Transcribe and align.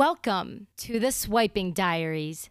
Welcome 0.00 0.66
to 0.78 0.98
the 0.98 1.12
Swiping 1.12 1.72
Diaries. 1.72 2.48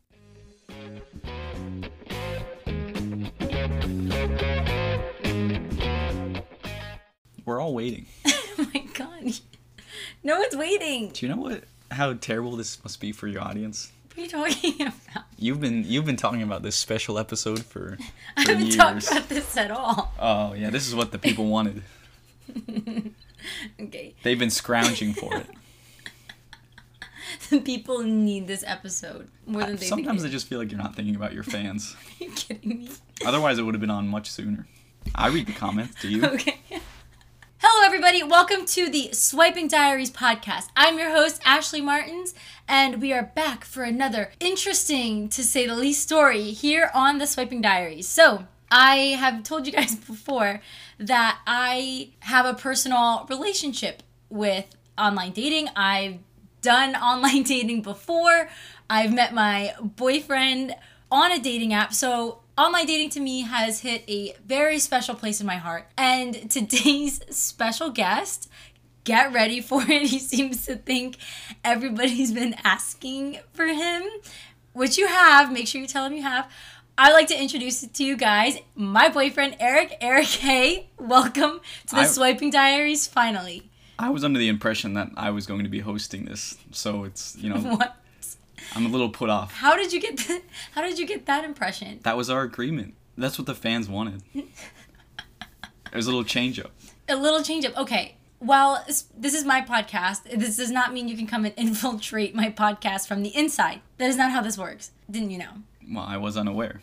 We're 7.43 7.59
all 7.59 7.73
waiting. 7.73 8.05
oh 8.27 8.69
my 8.71 8.85
god. 8.93 9.39
No 10.23 10.37
one's 10.37 10.55
waiting. 10.55 11.09
Do 11.09 11.25
you 11.25 11.33
know 11.33 11.41
what 11.41 11.63
how 11.89 12.13
terrible 12.13 12.55
this 12.55 12.83
must 12.83 12.99
be 12.99 13.11
for 13.11 13.27
your 13.27 13.41
audience? 13.41 13.91
What 14.13 14.19
are 14.19 14.21
you 14.21 14.29
talking 14.29 14.81
about? 14.81 15.25
You've 15.35 15.59
been 15.59 15.83
you've 15.87 16.05
been 16.05 16.17
talking 16.17 16.43
about 16.43 16.61
this 16.61 16.75
special 16.75 17.17
episode 17.17 17.65
for, 17.65 17.97
I 18.37 18.41
haven't 18.41 18.67
years. 18.67 18.75
talked 18.75 19.07
about 19.11 19.27
this 19.27 19.57
at 19.57 19.71
all. 19.71 20.13
Oh 20.19 20.53
yeah, 20.53 20.69
this 20.69 20.87
is 20.87 20.93
what 20.93 21.11
the 21.11 21.17
people 21.17 21.47
wanted. 21.47 21.81
Okay. 23.81 24.13
They've 24.21 24.37
been 24.37 24.51
scrounging 24.51 25.13
for 25.13 25.35
it. 25.35 25.47
People 27.63 27.99
need 28.03 28.47
this 28.47 28.63
episode 28.67 29.29
more 29.45 29.63
than 29.63 29.77
they 29.77 29.85
Sometimes 29.85 30.25
I 30.25 30.27
just 30.27 30.47
feel 30.47 30.59
like 30.59 30.71
you're 30.71 30.81
not 30.81 30.95
thinking 30.95 31.15
about 31.15 31.33
your 31.33 31.43
fans. 31.55 31.95
Are 32.19 32.23
you 32.25 32.31
kidding 32.31 32.69
me? 32.69 32.89
Otherwise, 33.25 33.57
it 33.57 33.63
would 33.63 33.73
have 33.73 33.81
been 33.81 33.89
on 33.89 34.07
much 34.07 34.29
sooner. 34.29 34.67
I 35.15 35.29
read 35.29 35.47
the 35.47 35.53
comments. 35.53 36.01
Do 36.01 36.09
you? 36.09 36.25
Okay. 36.25 36.59
Hello, 37.59 37.85
everybody. 37.85 38.23
Welcome 38.23 38.65
to 38.67 38.89
the 38.89 39.09
Swiping 39.13 39.67
Diaries 39.67 40.11
podcast. 40.11 40.67
I'm 40.75 40.97
your 40.99 41.11
host, 41.11 41.41
Ashley 41.45 41.81
Martins, 41.81 42.33
and 42.67 43.01
we 43.01 43.13
are 43.13 43.23
back 43.23 43.63
for 43.63 43.83
another 43.83 44.31
interesting, 44.39 45.29
to 45.29 45.43
say 45.43 45.65
the 45.65 45.75
least, 45.75 46.03
story 46.03 46.51
here 46.51 46.91
on 46.93 47.17
the 47.17 47.27
Swiping 47.27 47.61
Diaries. 47.61 48.07
So, 48.07 48.45
I 48.71 48.95
have 49.19 49.43
told 49.43 49.65
you 49.65 49.73
guys 49.73 49.95
before 50.07 50.61
that 50.99 51.39
I 51.47 52.11
have 52.19 52.45
a 52.45 52.53
personal 52.53 53.25
relationship 53.29 54.03
with 54.29 54.65
online 54.97 55.31
dating. 55.31 55.69
I've 55.75 56.19
done 56.61 56.95
online 57.09 57.43
dating 57.43 57.81
before. 57.81 58.49
I've 58.89 59.13
met 59.13 59.33
my 59.33 59.73
boyfriend 59.81 60.75
on 61.11 61.31
a 61.31 61.39
dating 61.39 61.73
app. 61.73 61.93
So, 61.93 62.39
online 62.57 62.85
dating 62.85 63.09
to 63.11 63.19
me 63.19 63.41
has 63.41 63.81
hit 63.81 64.03
a 64.07 64.35
very 64.45 64.79
special 64.79 65.15
place 65.15 65.39
in 65.41 65.47
my 65.47 65.57
heart. 65.57 65.87
And 65.97 66.49
today's 66.51 67.21
special 67.35 67.89
guest, 67.89 68.49
get 69.03 69.31
ready 69.33 69.61
for 69.61 69.81
it. 69.83 70.07
He 70.09 70.19
seems 70.19 70.65
to 70.65 70.75
think 70.75 71.17
everybody's 71.63 72.31
been 72.31 72.55
asking 72.63 73.39
for 73.53 73.65
him, 73.65 74.03
which 74.73 74.97
you 74.97 75.07
have. 75.07 75.51
Make 75.51 75.67
sure 75.67 75.81
you 75.81 75.87
tell 75.87 76.05
him 76.05 76.13
you 76.13 76.23
have. 76.23 76.49
I'd 76.97 77.13
like 77.13 77.27
to 77.27 77.41
introduce 77.41 77.81
it 77.81 77.93
to 77.95 78.03
you 78.03 78.17
guys. 78.17 78.57
My 78.75 79.07
boyfriend, 79.07 79.55
Eric. 79.61 79.95
Eric, 80.01 80.25
hey, 80.25 80.89
welcome 80.97 81.61
to 81.87 81.95
the 81.95 82.01
I- 82.01 82.05
Swiping 82.07 82.49
Diaries 82.49 83.07
finally. 83.07 83.68
I 83.99 84.09
was 84.09 84.23
under 84.23 84.39
the 84.39 84.47
impression 84.47 84.93
that 84.93 85.11
I 85.17 85.29
was 85.29 85.45
going 85.45 85.63
to 85.63 85.69
be 85.69 85.81
hosting 85.81 86.25
this, 86.25 86.57
so 86.71 87.03
it's 87.03 87.35
you 87.37 87.49
know 87.53 87.57
What? 87.59 87.95
I'm 88.75 88.85
a 88.85 88.89
little 88.89 89.09
put 89.09 89.29
off. 89.29 89.51
How 89.53 89.75
did 89.75 89.91
you 89.93 89.99
get 89.99 90.17
that? 90.17 90.41
How 90.73 90.81
did 90.81 90.97
you 90.97 91.05
get 91.05 91.25
that 91.25 91.43
impression? 91.43 91.99
That 92.03 92.15
was 92.17 92.29
our 92.29 92.41
agreement. 92.43 92.93
That's 93.17 93.37
what 93.37 93.45
the 93.45 93.55
fans 93.55 93.87
wanted. 93.89 94.23
It 95.91 95.95
was 95.95 96.05
a 96.05 96.09
little 96.09 96.23
change 96.23 96.59
up. 96.59 96.71
A 97.07 97.15
little 97.15 97.41
change 97.41 97.65
up. 97.65 97.75
Okay. 97.75 98.15
Well, 98.39 98.85
this 98.87 99.33
is 99.33 99.43
my 99.43 99.61
podcast. 99.61 100.21
This 100.39 100.55
does 100.57 100.69
not 100.69 100.93
mean 100.93 101.07
you 101.07 101.17
can 101.17 101.25
come 101.25 101.45
and 101.45 101.53
infiltrate 101.57 102.35
my 102.35 102.51
podcast 102.51 103.07
from 103.07 103.23
the 103.23 103.35
inside. 103.35 103.81
That 103.97 104.07
is 104.07 104.15
not 104.15 104.29
how 104.31 104.41
this 104.43 104.55
works. 104.55 104.91
Didn't 105.09 105.31
you 105.31 105.39
know? 105.39 105.51
Well, 105.91 106.05
I 106.05 106.17
was 106.17 106.37
unaware. 106.37 106.81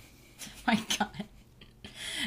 My 0.66 0.80
God. 0.98 1.24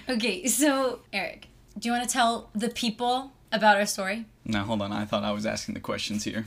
Okay, 0.08 0.48
so 0.48 1.02
Eric, 1.12 1.48
do 1.78 1.90
you 1.90 1.94
want 1.94 2.08
to 2.08 2.14
tell 2.14 2.50
the 2.56 2.70
people 2.70 3.34
about 3.52 3.76
our 3.76 3.86
story? 3.86 4.26
Now 4.50 4.64
hold 4.64 4.81
on. 4.81 4.92
I 4.92 5.05
thought 5.05 5.23
I 5.23 5.31
was 5.31 5.45
asking 5.45 5.75
the 5.75 5.80
questions 5.80 6.23
here. 6.23 6.45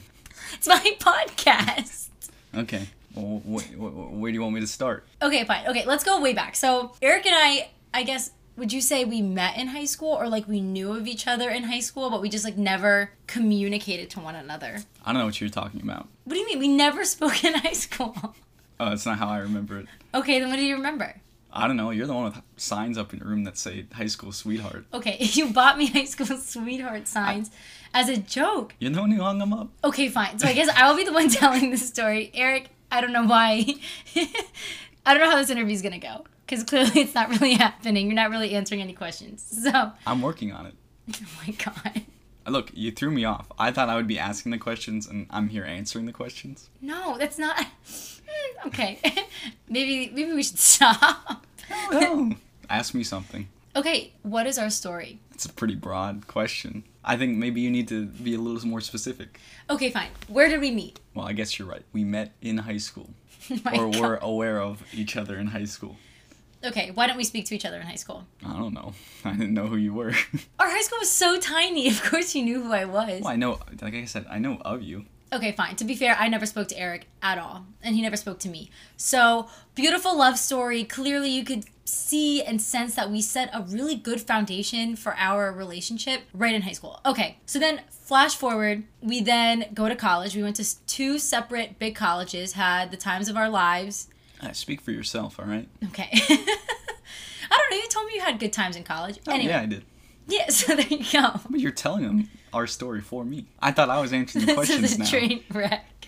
It's 0.54 0.66
my 0.66 0.78
podcast. 0.98 2.08
Okay. 2.54 2.88
Well, 3.14 3.40
wh- 3.48 3.62
wh- 3.74 4.12
where 4.14 4.32
do 4.32 4.34
you 4.34 4.42
want 4.42 4.54
me 4.54 4.60
to 4.60 4.66
start? 4.66 5.06
Okay, 5.22 5.44
fine. 5.44 5.66
Okay, 5.68 5.84
let's 5.86 6.02
go 6.02 6.20
way 6.20 6.32
back. 6.32 6.56
So 6.56 6.92
Eric 7.00 7.26
and 7.26 7.34
I, 7.36 7.70
I 7.94 8.02
guess, 8.02 8.32
would 8.56 8.72
you 8.72 8.80
say 8.80 9.04
we 9.04 9.22
met 9.22 9.56
in 9.56 9.68
high 9.68 9.84
school 9.84 10.12
or 10.14 10.28
like 10.28 10.48
we 10.48 10.60
knew 10.60 10.92
of 10.92 11.06
each 11.06 11.28
other 11.28 11.48
in 11.48 11.62
high 11.64 11.78
school, 11.80 12.10
but 12.10 12.20
we 12.20 12.28
just 12.28 12.44
like 12.44 12.56
never 12.58 13.12
communicated 13.28 14.10
to 14.10 14.20
one 14.20 14.34
another? 14.34 14.78
I 15.04 15.12
don't 15.12 15.20
know 15.20 15.26
what 15.26 15.40
you're 15.40 15.48
talking 15.48 15.80
about. 15.80 16.08
What 16.24 16.34
do 16.34 16.40
you 16.40 16.46
mean? 16.46 16.58
We 16.58 16.68
never 16.68 17.04
spoke 17.14 17.44
in 17.44 17.54
high 17.54 17.72
school. 17.72 18.34
Oh, 18.80 18.90
that's 18.90 19.06
not 19.06 19.18
how 19.18 19.28
I 19.28 19.38
remember 19.38 19.78
it. 19.78 19.86
Okay, 20.12 20.40
then 20.40 20.48
what 20.48 20.56
do 20.56 20.64
you 20.64 20.74
remember? 20.74 21.20
I 21.54 21.66
don't 21.68 21.76
know. 21.76 21.90
You're 21.90 22.06
the 22.06 22.14
one 22.14 22.24
with 22.24 22.40
signs 22.56 22.96
up 22.98 23.12
in 23.12 23.18
your 23.20 23.28
room 23.28 23.44
that 23.44 23.58
say 23.58 23.84
"High 23.92 24.06
School 24.06 24.32
Sweetheart." 24.32 24.86
Okay, 24.94 25.18
you 25.20 25.52
bought 25.52 25.76
me 25.76 25.86
high 25.86 26.06
school 26.06 26.26
sweetheart 26.38 27.06
signs 27.06 27.50
as 27.94 28.08
a 28.08 28.16
joke. 28.16 28.74
You're 28.78 28.90
the 28.90 29.00
one 29.00 29.10
who 29.10 29.22
hung 29.22 29.38
them 29.38 29.52
up. 29.52 29.68
Okay, 29.84 30.08
fine. 30.08 30.38
So 30.38 30.48
I 30.48 30.52
guess 30.52 30.68
I 30.68 30.88
will 30.88 30.96
be 30.96 31.04
the 31.04 31.12
one 31.12 31.28
telling 31.30 31.70
this 31.70 31.86
story. 31.86 32.30
Eric, 32.34 32.70
I 32.90 33.00
don't 33.00 33.12
know 33.12 33.26
why. 33.26 33.64
I 35.06 35.14
don't 35.14 35.20
know 35.20 35.30
how 35.30 35.36
this 35.36 35.50
interview 35.50 35.74
is 35.74 35.82
gonna 35.82 35.98
go 35.98 36.24
because 36.46 36.64
clearly 36.64 37.00
it's 37.00 37.14
not 37.14 37.28
really 37.28 37.54
happening. 37.66 38.06
You're 38.06 38.14
not 38.14 38.30
really 38.30 38.54
answering 38.54 38.80
any 38.80 38.92
questions. 38.92 39.42
So, 39.62 39.92
I'm 40.06 40.22
working 40.22 40.52
on 40.52 40.66
it. 40.66 40.74
Oh 41.14 41.26
my 41.46 41.52
god. 41.54 42.02
Look, 42.46 42.70
you 42.74 42.90
threw 42.90 43.10
me 43.10 43.24
off. 43.24 43.46
I 43.58 43.70
thought 43.70 43.88
I 43.88 43.94
would 43.94 44.08
be 44.08 44.18
asking 44.18 44.50
the 44.50 44.58
questions, 44.58 45.06
and 45.06 45.26
I'm 45.30 45.48
here 45.48 45.64
answering 45.64 46.06
the 46.06 46.12
questions. 46.12 46.70
No, 46.80 47.16
that's 47.16 47.38
not. 47.38 47.64
Okay, 48.66 48.98
maybe 49.68 50.10
maybe 50.14 50.32
we 50.32 50.42
should 50.42 50.58
stop. 50.58 51.44
Oh, 51.70 52.32
ask 52.68 52.94
me 52.94 53.04
something. 53.04 53.48
Okay, 53.76 54.12
what 54.22 54.46
is 54.46 54.58
our 54.58 54.70
story? 54.70 55.18
It's 55.32 55.44
a 55.46 55.52
pretty 55.52 55.74
broad 55.74 56.26
question. 56.26 56.84
I 57.04 57.16
think 57.16 57.36
maybe 57.36 57.60
you 57.60 57.70
need 57.70 57.88
to 57.88 58.06
be 58.06 58.34
a 58.34 58.38
little 58.38 58.66
more 58.68 58.80
specific. 58.80 59.40
Okay, 59.68 59.90
fine. 59.90 60.10
Where 60.28 60.48
did 60.48 60.60
we 60.60 60.70
meet? 60.70 61.00
Well, 61.14 61.26
I 61.26 61.32
guess 61.32 61.58
you're 61.58 61.68
right. 61.68 61.82
We 61.92 62.04
met 62.04 62.32
in 62.40 62.58
high 62.58 62.76
school, 62.78 63.10
oh 63.50 63.58
My 63.64 63.72
or 63.76 63.90
God. 63.90 64.00
were 64.00 64.16
aware 64.22 64.60
of 64.60 64.82
each 64.92 65.16
other 65.16 65.36
in 65.36 65.48
high 65.48 65.64
school. 65.64 65.96
Okay, 66.64 66.92
why 66.94 67.08
don't 67.08 67.16
we 67.16 67.24
speak 67.24 67.44
to 67.46 67.56
each 67.56 67.64
other 67.64 67.78
in 67.80 67.86
high 67.86 67.96
school? 67.96 68.24
I 68.46 68.52
don't 68.52 68.72
know. 68.72 68.94
I 69.24 69.32
didn't 69.32 69.54
know 69.54 69.66
who 69.66 69.76
you 69.76 69.92
were. 69.94 70.12
Our 70.60 70.70
high 70.70 70.82
school 70.82 70.98
was 71.00 71.10
so 71.10 71.40
tiny. 71.40 71.88
Of 71.88 72.02
course, 72.04 72.36
you 72.36 72.44
knew 72.44 72.62
who 72.62 72.72
I 72.72 72.84
was. 72.84 73.22
well, 73.22 73.32
I 73.32 73.36
know. 73.36 73.58
Like 73.80 73.94
I 73.94 74.04
said, 74.04 74.26
I 74.30 74.38
know 74.38 74.58
of 74.64 74.80
you. 74.82 75.06
Okay, 75.32 75.52
fine. 75.52 75.76
To 75.76 75.84
be 75.84 75.94
fair, 75.94 76.14
I 76.18 76.28
never 76.28 76.44
spoke 76.44 76.68
to 76.68 76.78
Eric 76.78 77.08
at 77.22 77.38
all, 77.38 77.64
and 77.82 77.96
he 77.96 78.02
never 78.02 78.16
spoke 78.16 78.38
to 78.40 78.48
me. 78.50 78.70
So, 78.98 79.48
beautiful 79.74 80.16
love 80.16 80.38
story. 80.38 80.84
Clearly, 80.84 81.30
you 81.30 81.42
could 81.42 81.64
see 81.84 82.42
and 82.42 82.60
sense 82.60 82.94
that 82.94 83.10
we 83.10 83.22
set 83.22 83.50
a 83.52 83.62
really 83.62 83.94
good 83.96 84.20
foundation 84.20 84.94
for 84.94 85.14
our 85.16 85.50
relationship 85.50 86.22
right 86.34 86.54
in 86.54 86.62
high 86.62 86.72
school. 86.72 87.00
Okay, 87.06 87.38
so 87.46 87.58
then 87.58 87.80
flash 87.88 88.36
forward, 88.36 88.84
we 89.00 89.22
then 89.22 89.66
go 89.72 89.88
to 89.88 89.96
college. 89.96 90.36
We 90.36 90.42
went 90.42 90.56
to 90.56 90.86
two 90.86 91.18
separate 91.18 91.78
big 91.78 91.94
colleges, 91.94 92.52
had 92.52 92.90
the 92.90 92.96
times 92.98 93.28
of 93.28 93.36
our 93.36 93.48
lives. 93.48 94.08
Uh, 94.40 94.52
speak 94.52 94.80
for 94.80 94.90
yourself, 94.90 95.38
all 95.40 95.46
right? 95.46 95.68
Okay. 95.86 96.10
I 96.12 97.56
don't 97.58 97.70
know, 97.70 97.76
you 97.76 97.88
told 97.88 98.06
me 98.06 98.14
you 98.16 98.20
had 98.20 98.38
good 98.38 98.52
times 98.52 98.76
in 98.76 98.84
college. 98.84 99.18
Oh, 99.26 99.32
anyway, 99.32 99.52
yeah, 99.52 99.60
I 99.62 99.66
did. 99.66 99.84
yeah, 100.26 100.46
so 100.50 100.76
there 100.76 100.86
you 100.86 101.04
go. 101.10 101.40
But 101.48 101.60
you're 101.60 101.70
telling 101.72 102.02
them 102.02 102.28
our 102.52 102.66
story 102.66 103.00
for 103.00 103.24
me. 103.24 103.46
I 103.60 103.72
thought 103.72 103.90
I 103.90 104.00
was 104.00 104.12
answering 104.12 104.46
the 104.46 104.54
questions 104.54 104.80
This 104.82 104.92
is 104.92 104.96
a 104.98 105.00
now. 105.00 105.06
train 105.06 105.44
wreck. 105.52 106.06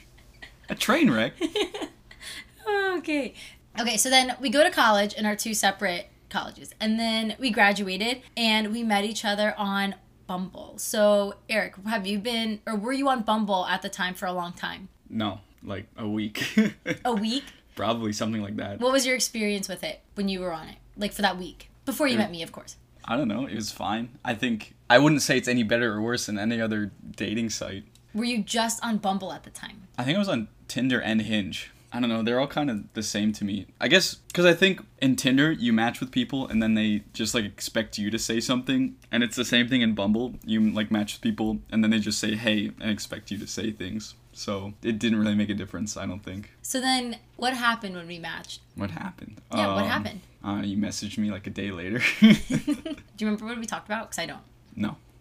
A 0.69 0.75
train 0.75 1.10
wreck. 1.10 1.34
okay. 2.97 3.34
Okay, 3.81 3.97
so 3.97 4.09
then 4.10 4.37
we 4.41 4.50
go 4.50 4.62
to 4.62 4.71
college 4.71 5.15
in 5.15 5.27
our 5.27 5.37
two 5.37 5.55
separate 5.55 6.09
colleges. 6.31 6.72
And 6.81 6.99
then 6.99 7.34
we 7.38 7.50
graduated 7.50 8.22
and 8.37 8.72
we 8.72 8.82
met 8.82 9.05
each 9.05 9.25
other 9.25 9.55
on 9.59 9.97
Bumble. 10.27 10.75
So, 10.78 11.34
Eric, 11.49 11.75
have 11.87 12.06
you 12.06 12.19
been 12.19 12.61
or 12.66 12.76
were 12.76 12.93
you 12.93 13.09
on 13.09 13.22
Bumble 13.22 13.66
at 13.66 13.82
the 13.82 13.88
time 13.88 14.15
for 14.15 14.26
a 14.26 14.32
long 14.32 14.53
time? 14.53 14.88
No, 15.11 15.41
like 15.62 15.87
a 15.97 16.09
week. 16.09 16.56
A 17.05 17.12
week? 17.15 17.44
Probably 17.75 18.12
something 18.12 18.41
like 18.43 18.56
that. 18.56 18.81
What 18.81 18.93
was 18.93 19.05
your 19.05 19.16
experience 19.16 19.69
with 19.69 19.82
it 19.82 20.00
when 20.15 20.28
you 20.28 20.41
were 20.41 20.53
on 20.53 20.69
it? 20.69 20.76
Like 20.97 21.12
for 21.12 21.22
that 21.22 21.37
week? 21.38 21.71
Before 21.84 22.06
you 22.06 22.15
It- 22.15 22.19
met 22.19 22.31
me, 22.31 22.43
of 22.43 22.53
course. 22.53 22.76
I 23.06 23.16
don't 23.19 23.28
know. 23.28 23.44
It 23.47 23.55
was 23.56 23.71
fine. 23.71 24.19
I 24.25 24.34
think 24.34 24.74
I 24.89 24.99
wouldn't 24.99 25.22
say 25.22 25.37
it's 25.39 25.49
any 25.49 25.62
better 25.62 25.93
or 25.95 26.00
worse 26.03 26.27
than 26.27 26.39
any 26.39 26.61
other 26.61 26.93
dating 27.17 27.50
site. 27.50 27.84
Were 28.15 28.25
you 28.25 28.43
just 28.43 28.84
on 28.84 28.99
Bumble 28.99 29.33
at 29.33 29.43
the 29.45 29.50
time? 29.50 29.83
I 29.99 30.05
think 30.05 30.17
I 30.17 30.19
was 30.19 30.28
on 30.28 30.49
Tinder 30.69 31.00
and 31.00 31.22
Hinge. 31.22 31.70
I 31.93 32.00
don't 32.00 32.08
know. 32.08 32.23
They're 32.23 32.41
all 32.41 32.49
kind 32.49 32.70
of 32.70 32.93
the 32.94 33.05
same 33.05 33.32
to 33.35 33.44
me. 33.44 33.67
I 33.81 33.87
guess 33.88 34.17
because 34.17 34.44
I 34.44 34.53
think 34.53 34.85
in 35.00 35.14
Tinder 35.14 35.53
you 35.53 35.73
match 35.73 36.00
with 36.00 36.11
people 36.11 36.47
and 36.49 36.61
then 36.62 36.75
they 36.75 37.05
just 37.12 37.35
like 37.35 37.44
expect 37.44 37.99
you 37.99 38.11
to 38.11 38.19
say 38.19 38.41
something, 38.41 38.97
and 39.12 39.23
it's 39.23 39.37
the 39.37 39.44
same 39.44 39.69
thing 39.69 39.81
in 39.81 39.94
Bumble. 39.94 40.35
You 40.44 40.61
like 40.70 40.91
match 40.91 41.14
with 41.14 41.23
people 41.23 41.61
and 41.70 41.82
then 41.85 41.91
they 41.91 42.00
just 42.00 42.19
say 42.19 42.35
hey 42.35 42.73
and 42.81 42.91
expect 42.91 43.31
you 43.31 43.38
to 43.38 43.47
say 43.47 43.70
things. 43.70 44.14
So 44.32 44.75
it 44.82 44.99
didn't 44.99 45.20
really 45.20 45.37
make 45.37 45.50
a 45.50 45.55
difference. 45.55 45.97
I 45.97 46.06
don't 46.06 46.23
think. 46.25 46.50
So 46.62 46.81
then 46.81 47.19
what 47.37 47.55
happened 47.55 47.94
when 47.94 48.08
we 48.08 48.19
matched? 48.19 48.61
What 48.75 48.91
happened? 48.91 49.41
Yeah, 49.55 49.73
what 49.75 49.85
Um, 49.85 49.88
happened? 49.88 50.20
Uh, 50.44 50.62
you 50.64 50.76
messaged 50.76 51.17
me 51.19 51.31
like 51.31 51.47
a 51.47 51.50
day 51.50 51.70
later. 51.70 52.00
Do 52.20 52.35
you 52.35 52.97
remember 53.20 53.44
what 53.47 53.58
we 53.58 53.67
talked 53.67 53.87
about? 53.87 54.11
Because 54.11 54.19
I 54.19 54.26
don't. 54.26 54.43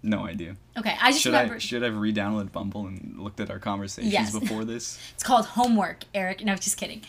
No, 0.04 0.26
idea. 0.28 0.56
Okay, 0.78 0.96
I 1.02 1.12
just 1.12 1.24
Should 1.24 1.32
remember 1.34 1.56
I 1.56 1.60
should 1.60 1.82
I 1.82 1.88
have 1.88 1.98
re-downloaded 1.98 2.52
Bumble 2.52 2.86
and 2.88 3.16
looked 3.18 3.40
at 3.40 3.50
our 3.50 3.60
conversations 3.60 4.12
Yes. 4.14 4.38
before 4.38 4.66
this? 4.66 5.00
It's 5.14 5.24
called 5.24 5.46
homework, 5.46 6.04
Eric. 6.14 6.44
No, 6.44 6.56
just 6.56 6.78
kidding. 6.78 7.02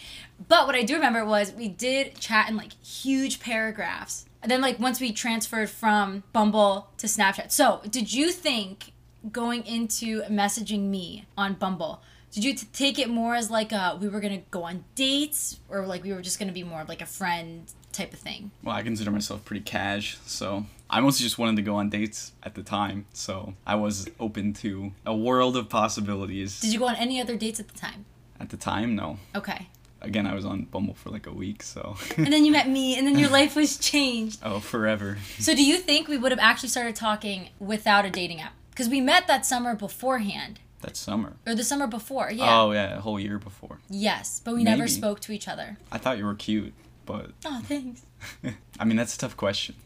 But 0.48 0.66
what 0.66 0.74
I 0.74 0.82
do 0.84 0.94
remember 0.94 1.24
was 1.24 1.52
we 1.52 1.68
did 1.68 2.18
chat 2.20 2.48
in 2.48 2.56
like 2.56 2.72
huge 2.84 3.40
paragraphs. 3.40 4.26
And 4.42 4.50
then 4.50 4.60
like 4.60 4.78
once 4.78 5.00
we 5.00 5.12
transferred 5.12 5.70
from 5.70 6.22
Bumble 6.32 6.88
to 6.98 7.06
Snapchat. 7.06 7.50
So, 7.50 7.80
did 7.90 8.12
you 8.12 8.30
think 8.30 8.92
going 9.32 9.64
into 9.66 10.22
messaging 10.24 10.88
me 10.90 11.24
on 11.36 11.54
Bumble, 11.54 12.02
Did 12.30 12.44
you 12.44 12.54
t- 12.54 12.66
take 12.72 12.98
it 12.98 13.08
more 13.08 13.34
as 13.34 13.50
like 13.50 13.72
a 13.72 13.96
we 14.00 14.08
were 14.08 14.20
gonna 14.20 14.42
go 14.50 14.64
on 14.64 14.84
dates, 14.94 15.58
or 15.68 15.86
like 15.86 16.02
we 16.04 16.12
were 16.12 16.20
just 16.22 16.38
gonna 16.38 16.52
be 16.52 16.64
more 16.64 16.80
of 16.82 16.88
like 16.88 17.00
a 17.00 17.06
friend 17.06 17.72
type 17.92 18.12
of 18.12 18.18
thing? 18.18 18.50
Well, 18.62 18.74
I 18.76 18.82
consider 18.82 19.10
myself 19.12 19.44
pretty 19.44 19.62
cash, 19.64 20.18
so 20.26 20.66
I 20.90 21.00
mostly 21.00 21.24
just 21.24 21.38
wanted 21.38 21.56
to 21.56 21.62
go 21.62 21.76
on 21.76 21.88
dates 21.90 22.32
at 22.42 22.54
the 22.54 22.62
time. 22.62 23.06
So 23.12 23.54
I 23.66 23.74
was 23.74 24.08
open 24.20 24.52
to 24.54 24.92
a 25.06 25.16
world 25.16 25.56
of 25.56 25.68
possibilities. 25.68 26.60
Did 26.60 26.72
you 26.72 26.78
go 26.78 26.86
on 26.88 26.96
any 26.96 27.20
other 27.20 27.36
dates 27.36 27.58
at 27.58 27.68
the 27.68 27.78
time? 27.78 28.04
At 28.38 28.50
the 28.50 28.56
time, 28.56 28.94
no. 28.94 29.18
Okay. 29.34 29.68
Again, 30.02 30.26
I 30.26 30.34
was 30.34 30.44
on 30.44 30.64
Bumble 30.64 30.92
for 30.94 31.08
like 31.08 31.26
a 31.26 31.32
week, 31.32 31.62
so. 31.62 31.96
And 32.18 32.26
then 32.32 32.44
you 32.44 32.52
met 32.52 32.68
me, 32.68 32.98
and 32.98 33.06
then 33.06 33.18
your 33.18 33.30
life 33.30 33.56
was 33.56 33.78
changed. 33.78 34.40
oh, 34.44 34.60
forever. 34.60 35.16
So, 35.38 35.54
do 35.54 35.64
you 35.64 35.78
think 35.78 36.08
we 36.08 36.18
would 36.18 36.30
have 36.30 36.38
actually 36.38 36.68
started 36.68 36.94
talking 36.94 37.48
without 37.58 38.04
a 38.04 38.10
dating 38.10 38.40
app? 38.42 38.52
Because 38.70 38.88
we 38.90 39.00
met 39.00 39.26
that 39.28 39.46
summer 39.46 39.74
beforehand, 39.74 40.60
That 40.82 40.96
summer. 40.96 41.36
or 41.46 41.54
the 41.54 41.64
summer 41.64 41.86
before. 41.86 42.30
Yeah. 42.30 42.60
Oh 42.60 42.72
yeah, 42.72 42.98
a 42.98 43.00
whole 43.00 43.18
year 43.18 43.38
before. 43.38 43.78
Yes, 43.88 44.42
but 44.44 44.54
we 44.54 44.62
never 44.64 44.88
spoke 44.88 45.20
to 45.20 45.32
each 45.32 45.48
other. 45.48 45.78
I 45.90 45.96
thought 45.96 46.18
you 46.18 46.26
were 46.26 46.34
cute, 46.34 46.74
but 47.06 47.30
Oh, 47.46 47.62
thanks. 47.64 48.02
I 48.78 48.84
mean 48.84 48.96
that's 48.98 49.14
a 49.14 49.18
tough 49.18 49.36
question. 49.38 49.76